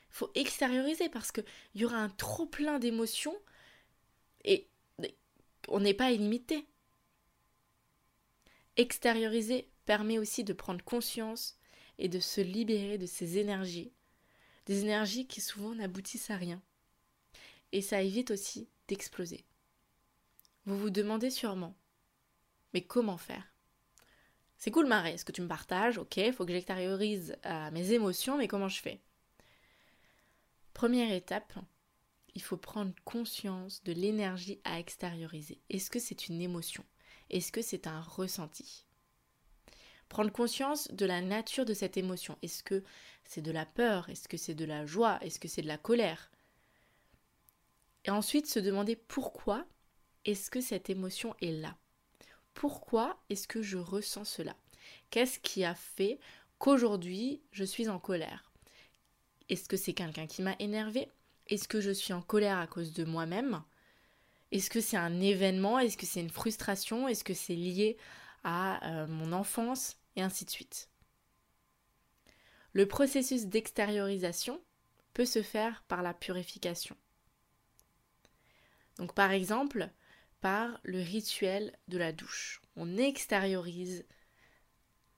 Il 0.10 0.16
faut 0.16 0.32
extérioriser 0.36 1.08
parce 1.08 1.32
qu'il 1.32 1.46
y 1.76 1.86
aura 1.86 1.98
un 1.98 2.10
trop 2.10 2.46
plein 2.46 2.78
d'émotions 2.78 3.36
et 4.44 4.68
on 5.70 5.80
n'est 5.80 5.94
pas 5.94 6.12
illimité. 6.12 6.68
Extérioriser 8.76 9.70
permet 9.86 10.18
aussi 10.18 10.44
de 10.44 10.54
prendre 10.54 10.84
conscience 10.84 11.58
et 11.98 12.10
de 12.10 12.20
se 12.20 12.42
libérer 12.42 12.98
de 12.98 13.06
ces 13.06 13.38
énergies, 13.38 13.92
des 14.66 14.82
énergies 14.84 15.28
qui 15.28 15.42
souvent 15.42 15.76
n'aboutissent 15.76 16.30
à 16.30 16.38
rien. 16.38 16.62
Et 17.72 17.82
ça 17.82 18.02
évite 18.02 18.32
aussi 18.32 18.70
d'exploser. 18.88 19.46
Vous 20.66 20.78
vous 20.78 20.90
demandez 20.90 21.30
sûrement, 21.30 21.76
mais 22.74 22.82
comment 22.82 23.18
faire? 23.18 23.52
C'est 24.58 24.72
cool 24.72 24.86
Marie, 24.86 25.12
est-ce 25.12 25.26
que 25.26 25.32
tu 25.32 25.42
me 25.42 25.48
partages? 25.48 25.98
Ok, 25.98 26.20
faut 26.34 26.46
que 26.46 26.52
j'extériorise 26.52 27.36
euh, 27.46 27.72
mes 27.72 27.94
émotions, 27.94 28.38
mais 28.38 28.48
comment 28.48 28.68
je 28.68 28.80
fais? 28.80 29.02
Première 30.74 31.12
étape, 31.12 31.54
il 32.36 32.42
faut 32.42 32.58
prendre 32.58 32.94
conscience 33.04 33.84
de 33.84 33.92
l'énergie 33.92 34.62
à 34.64 34.80
extérioriser. 34.80 35.60
Est-ce 35.70 35.90
que 35.90 36.00
c'est 36.00 36.28
une 36.28 36.42
émotion? 36.42 36.86
Est-ce 37.30 37.52
que 37.52 37.62
c'est 37.62 37.88
un 37.88 38.02
ressenti? 38.02 38.86
Prendre 40.12 40.34
conscience 40.34 40.92
de 40.92 41.06
la 41.06 41.22
nature 41.22 41.64
de 41.64 41.74
cette 41.74 41.96
émotion. 41.96 42.38
Est-ce 42.42 42.64
que 42.64 42.84
c'est 43.24 43.42
de 43.42 43.50
la 43.50 43.66
peur? 43.66 44.10
Est-ce 44.10 44.28
que 44.28 44.36
c'est 44.36 44.54
de 44.54 44.66
la 44.66 44.86
joie? 44.86 45.18
Est-ce 45.22 45.40
que 45.40 45.48
c'est 45.48 45.62
de 45.62 45.70
la 45.70 45.78
colère? 45.78 46.30
Et 48.04 48.10
ensuite 48.10 48.46
se 48.46 48.60
demander 48.60 48.98
pourquoi 48.98 49.64
est-ce 50.26 50.52
que 50.52 50.60
cette 50.60 50.90
émotion 50.90 51.34
est 51.42 51.54
là? 51.54 51.78
Pourquoi 52.54 53.24
est-ce 53.30 53.48
que 53.48 53.62
je 53.62 53.78
ressens 53.78 54.26
cela? 54.26 54.54
Qu'est-ce 55.12 55.40
qui 55.40 55.64
a 55.64 55.76
fait 55.76 56.20
qu'aujourd'hui 56.60 57.40
je 57.54 57.64
suis 57.64 57.88
en 57.88 57.98
colère? 57.98 58.52
Est-ce 59.48 59.70
que 59.70 59.78
c'est 59.78 59.94
quelqu'un 59.94 60.28
qui 60.28 60.42
m'a 60.42 60.58
énervé 60.60 61.08
Est-ce 61.48 61.70
que 61.70 61.80
je 61.80 61.92
suis 61.92 62.12
en 62.12 62.22
colère 62.22 62.58
à 62.58 62.68
cause 62.68 62.92
de 62.92 63.06
moi-même? 63.06 63.64
Est-ce 64.52 64.70
que 64.70 64.82
c'est 64.82 64.98
un 64.98 65.22
événement? 65.22 65.80
Est-ce 65.80 65.96
que 65.96 66.06
c'est 66.06 66.20
une 66.20 66.30
frustration? 66.30 67.08
Est-ce 67.08 67.24
que 67.24 67.34
c'est 67.34 67.56
lié 67.56 67.96
à 68.44 69.04
euh, 69.04 69.08
mon 69.08 69.32
enfance? 69.32 69.96
Et 70.16 70.22
ainsi 70.22 70.46
de 70.46 70.50
suite. 70.50 70.90
Le 72.74 72.88
processus 72.88 73.48
d'extériorisation 73.48 74.62
peut 75.14 75.26
se 75.26 75.42
faire 75.42 75.84
par 75.88 76.02
la 76.02 76.14
purification. 76.14 76.96
Donc 78.98 79.14
par 79.14 79.32
exemple, 79.32 79.90
par 80.42 80.80
le 80.84 81.00
rituel 81.00 81.78
de 81.88 81.98
la 81.98 82.12
douche. 82.12 82.62
On 82.76 82.98
extériorise 82.98 84.06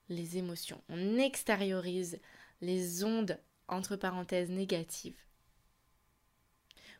les 0.08 0.36
émotions, 0.36 0.82
on 0.88 1.16
extériorise 1.18 2.20
les 2.60 3.04
ondes 3.04 3.40
entre 3.68 3.96
parenthèses 3.96 4.50
négatives. 4.50 5.18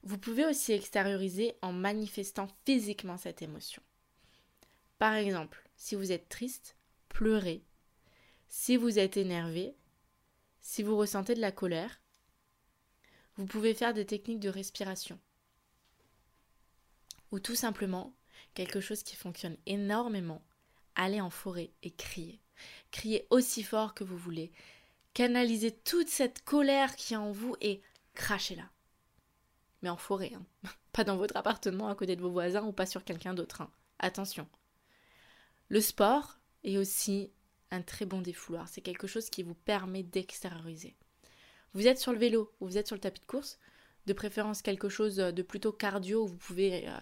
Vous 0.02 0.18
pouvez 0.18 0.44
aussi 0.44 0.72
extérioriser 0.72 1.56
en 1.62 1.72
manifestant 1.72 2.48
physiquement 2.64 3.16
cette 3.16 3.42
émotion. 3.42 3.82
Par 4.98 5.14
exemple, 5.14 5.68
si 5.76 5.94
vous 5.94 6.12
êtes 6.12 6.28
triste, 6.28 6.76
pleurez 7.08 7.64
si 8.48 8.76
vous 8.76 8.98
êtes 8.98 9.16
énervé, 9.16 9.74
si 10.60 10.82
vous 10.82 10.96
ressentez 10.96 11.34
de 11.34 11.40
la 11.40 11.52
colère, 11.52 12.00
vous 13.36 13.46
pouvez 13.46 13.74
faire 13.74 13.94
des 13.94 14.06
techniques 14.06 14.40
de 14.40 14.48
respiration. 14.48 15.18
Ou 17.32 17.40
tout 17.40 17.56
simplement, 17.56 18.14
quelque 18.54 18.80
chose 18.80 19.02
qui 19.02 19.16
fonctionne 19.16 19.56
énormément, 19.66 20.42
aller 20.94 21.20
en 21.20 21.30
forêt 21.30 21.72
et 21.82 21.90
crier. 21.90 22.40
Criez 22.92 23.26
aussi 23.30 23.62
fort 23.62 23.94
que 23.94 24.04
vous 24.04 24.16
voulez. 24.16 24.52
Canalisez 25.14 25.72
toute 25.72 26.08
cette 26.08 26.44
colère 26.44 26.96
qui 26.96 27.14
est 27.14 27.18
en 27.18 27.32
vous 27.32 27.56
et 27.60 27.82
crachez-la. 28.14 28.70
Mais 29.82 29.90
en 29.90 29.96
forêt, 29.96 30.32
hein. 30.34 30.46
pas 30.92 31.04
dans 31.04 31.16
votre 31.16 31.36
appartement 31.36 31.88
à 31.88 31.94
côté 31.94 32.14
de 32.16 32.22
vos 32.22 32.30
voisins 32.30 32.64
ou 32.64 32.72
pas 32.72 32.86
sur 32.86 33.04
quelqu'un 33.04 33.34
d'autre. 33.34 33.62
Hein. 33.62 33.70
Attention. 33.98 34.48
Le 35.68 35.80
sport 35.80 36.38
est 36.62 36.78
aussi 36.78 37.32
un 37.74 37.82
très 37.82 38.06
bon 38.06 38.20
défouloir. 38.20 38.68
C'est 38.68 38.80
quelque 38.80 39.06
chose 39.06 39.30
qui 39.30 39.42
vous 39.42 39.54
permet 39.54 40.02
d'extérioriser. 40.02 40.96
Vous 41.74 41.86
êtes 41.86 41.98
sur 41.98 42.12
le 42.12 42.18
vélo 42.18 42.52
ou 42.60 42.66
vous 42.66 42.78
êtes 42.78 42.86
sur 42.86 42.96
le 42.96 43.00
tapis 43.00 43.20
de 43.20 43.26
course, 43.26 43.58
de 44.06 44.12
préférence 44.12 44.62
quelque 44.62 44.88
chose 44.88 45.16
de 45.16 45.42
plutôt 45.42 45.72
cardio 45.72 46.24
où 46.24 46.28
vous 46.28 46.36
pouvez 46.36 46.88
euh, 46.88 46.98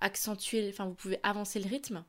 accentuer, 0.00 0.68
enfin 0.70 0.86
vous 0.86 0.94
pouvez 0.94 1.20
avancer 1.22 1.60
le 1.60 1.68
rythme. 1.68 2.04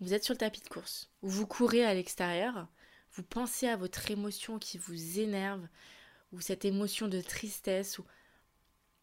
Vous 0.00 0.14
êtes 0.14 0.24
sur 0.24 0.32
le 0.34 0.38
tapis 0.38 0.62
de 0.62 0.68
course, 0.68 1.10
ou 1.22 1.28
vous 1.28 1.46
courez 1.46 1.84
à 1.84 1.92
l'extérieur, 1.92 2.68
vous 3.12 3.22
pensez 3.22 3.68
à 3.68 3.76
votre 3.76 4.10
émotion 4.10 4.58
qui 4.58 4.78
vous 4.78 5.18
énerve, 5.18 5.66
ou 6.32 6.40
cette 6.40 6.64
émotion 6.64 7.06
de 7.08 7.20
tristesse, 7.20 7.98
ou 7.98 8.04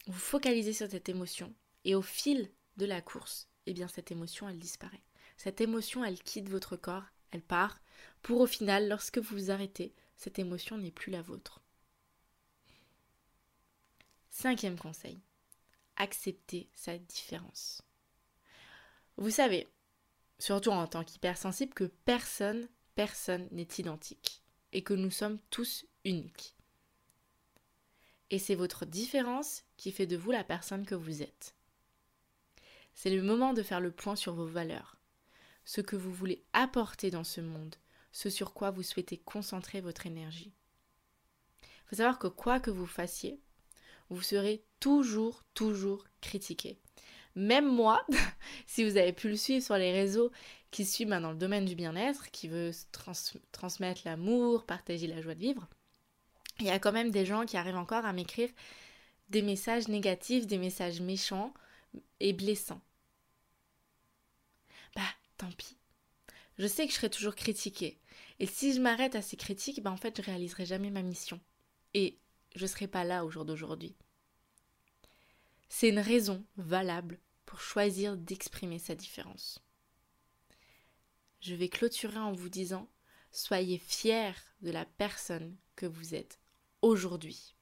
vous 0.08 0.20
focalisez 0.20 0.74
sur 0.74 0.90
cette 0.90 1.10
émotion, 1.10 1.54
et 1.86 1.94
au 1.94 2.02
fil 2.02 2.50
de 2.78 2.86
la 2.86 3.02
course, 3.02 3.48
eh 3.68 3.74
bien 3.74 3.88
cette 3.88 4.12
émotion, 4.12 4.50
elle 4.50 4.60
disparaît. 4.60 5.04
Cette 5.36 5.62
émotion, 5.62 6.04
elle 6.04 6.20
quitte 6.24 6.50
votre 6.50 6.78
corps, 6.78 7.06
elle 7.32 7.42
part, 7.42 7.80
pour 8.22 8.42
au 8.42 8.48
final, 8.48 8.88
lorsque 8.88 9.18
vous 9.18 9.36
vous 9.36 9.52
arrêtez, 9.52 9.94
cette 10.16 10.40
émotion 10.40 10.78
n'est 10.78 10.92
plus 10.92 11.12
la 11.12 11.22
vôtre. 11.22 11.62
Cinquième 14.30 14.78
conseil, 14.78 15.20
accepter 15.96 16.70
sa 16.74 16.98
différence. 16.98 17.82
Vous 19.18 19.32
savez, 19.32 19.68
surtout 20.40 20.70
en 20.70 20.88
tant 20.88 21.04
qu'hypersensible, 21.04 21.74
que 21.74 21.86
personne, 22.06 22.68
personne 22.96 23.48
n'est 23.52 23.68
identique 23.78 24.44
et 24.74 24.84
que 24.84 24.94
nous 24.94 25.12
sommes 25.12 25.40
tous 25.50 25.86
uniques. 26.06 26.56
Et 28.30 28.40
c'est 28.40 28.56
votre 28.56 28.86
différence 28.86 29.64
qui 29.78 29.92
fait 29.92 30.06
de 30.06 30.18
vous 30.18 30.32
la 30.32 30.44
personne 30.44 30.86
que 30.86 30.96
vous 30.96 31.22
êtes. 31.22 31.56
C'est 32.94 33.16
le 33.16 33.24
moment 33.24 33.54
de 33.54 33.64
faire 33.64 33.80
le 33.80 33.92
point 33.92 34.16
sur 34.16 34.34
vos 34.34 34.48
valeurs, 34.48 34.97
ce 35.68 35.82
que 35.82 35.98
vous 35.98 36.14
voulez 36.14 36.46
apporter 36.54 37.12
dans 37.12 37.26
ce 37.26 37.42
monde, 37.42 37.76
ce 38.14 38.30
sur 38.30 38.54
quoi 38.54 38.72
vous 38.72 38.84
souhaitez 38.84 39.18
concentrer 39.18 39.82
votre 39.82 40.06
énergie. 40.06 40.54
Il 41.62 41.90
faut 41.90 41.96
savoir 41.98 42.20
que 42.20 42.28
quoi 42.28 42.62
que 42.62 42.72
vous 42.72 42.86
fassiez, 42.86 43.42
vous 44.10 44.22
serez 44.22 44.64
toujours, 44.80 45.44
toujours 45.54 46.06
critiqué. 46.22 46.80
Même 47.36 47.70
moi, 47.70 48.02
si 48.66 48.86
vous 48.86 48.96
avez 48.96 49.12
pu 49.12 49.28
le 49.28 49.36
suivre 49.36 49.64
sur 49.64 49.76
les 49.76 49.92
réseaux 49.92 50.32
qui 50.72 50.86
suivent 50.86 51.10
ben, 51.10 51.20
dans 51.20 51.32
le 51.32 51.38
domaine 51.38 51.66
du 51.66 51.76
bien-être, 51.76 52.32
qui 52.32 52.48
veut 52.48 52.72
transmettre 53.52 54.02
l'amour, 54.06 54.66
partager 54.66 55.08
la 55.08 55.22
joie 55.22 55.36
de 55.36 55.42
vivre, 55.42 55.68
il 56.62 56.66
y 56.66 56.70
a 56.70 56.80
quand 56.80 56.94
même 56.94 57.12
des 57.12 57.26
gens 57.26 57.46
qui 57.46 57.58
arrivent 57.58 57.76
encore 57.76 58.06
à 58.06 58.14
m'écrire 58.14 58.50
des 59.28 59.42
messages 59.42 59.90
négatifs, 59.90 60.48
des 60.48 60.58
messages 60.60 61.02
méchants 61.02 61.54
et 62.22 62.32
blessants. 62.32 62.82
Bah, 64.96 65.02
tant 65.38 65.52
pis. 65.52 65.78
Je 66.58 66.68
sais 66.68 66.86
que 66.86 66.92
je 66.92 66.98
serai 66.98 67.10
toujours 67.10 67.36
critiquée. 67.36 68.00
Et 68.40 68.48
si 68.48 68.74
je 68.74 68.82
m'arrête 68.82 69.16
à 69.16 69.22
ces 69.22 69.38
critiques, 69.38 69.82
bah 69.82 69.92
en 69.92 69.98
fait, 69.98 70.18
je 70.18 70.26
réaliserai 70.26 70.66
jamais 70.66 70.90
ma 70.90 71.04
mission. 71.04 71.40
Et 71.94 72.20
je 72.56 72.64
ne 72.64 72.68
serai 72.68 72.88
pas 72.88 73.04
là 73.04 73.26
au 73.26 73.30
jour 73.30 73.46
d'aujourd'hui. 73.46 73.96
C'est 75.70 75.90
une 75.90 76.00
raison 76.00 76.44
valable 76.56 77.20
pour 77.46 77.62
choisir 77.62 78.18
d'exprimer 78.18 78.80
sa 78.80 78.96
différence. 78.96 79.60
Je 81.42 81.54
vais 81.54 81.70
clôturer 81.70 82.18
en 82.18 82.32
vous 82.32 82.50
disant 82.50 82.90
Soyez 83.32 83.78
fiers 83.78 84.34
de 84.62 84.72
la 84.72 84.86
personne 84.86 85.56
que 85.76 85.86
vous 85.86 86.16
êtes 86.16 86.40
aujourd'hui. 86.82 87.56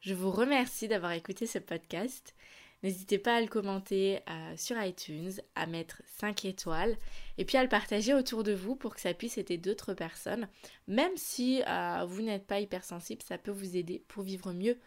Je 0.00 0.14
vous 0.14 0.30
remercie 0.30 0.86
d'avoir 0.86 1.12
écouté 1.12 1.46
ce 1.46 1.58
podcast. 1.58 2.34
N'hésitez 2.82 3.18
pas 3.18 3.36
à 3.36 3.40
le 3.40 3.48
commenter 3.48 4.20
sur 4.56 4.80
iTunes, 4.80 5.32
à 5.56 5.66
mettre 5.66 6.00
5 6.18 6.44
étoiles 6.44 6.96
et 7.36 7.44
puis 7.44 7.56
à 7.56 7.62
le 7.62 7.68
partager 7.68 8.14
autour 8.14 8.44
de 8.44 8.52
vous 8.52 8.76
pour 8.76 8.94
que 8.94 9.00
ça 9.00 9.14
puisse 9.14 9.38
aider 9.38 9.58
d'autres 9.58 9.94
personnes. 9.94 10.48
Même 10.86 11.16
si 11.16 11.62
euh, 11.66 12.04
vous 12.06 12.22
n'êtes 12.22 12.46
pas 12.46 12.60
hypersensible, 12.60 13.22
ça 13.22 13.38
peut 13.38 13.50
vous 13.50 13.76
aider 13.76 14.04
pour 14.08 14.22
vivre 14.22 14.52
mieux 14.52 14.78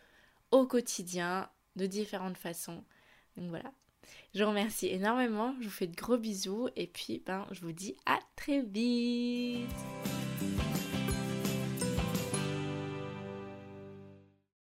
au 0.52 0.66
quotidien 0.66 1.50
de 1.76 1.86
différentes 1.86 2.38
façons. 2.38 2.84
Donc 3.38 3.50
voilà. 3.50 3.72
Je 4.34 4.44
vous 4.44 4.50
remercie 4.50 4.88
énormément, 4.88 5.56
je 5.60 5.66
vous 5.66 5.72
fais 5.72 5.88
de 5.88 5.96
gros 5.96 6.18
bisous 6.18 6.70
et 6.76 6.88
puis 6.88 7.22
ben 7.26 7.48
je 7.52 7.62
vous 7.62 7.72
dis 7.72 7.96
à 8.06 8.20
très 8.36 8.62
vite. 8.62 9.70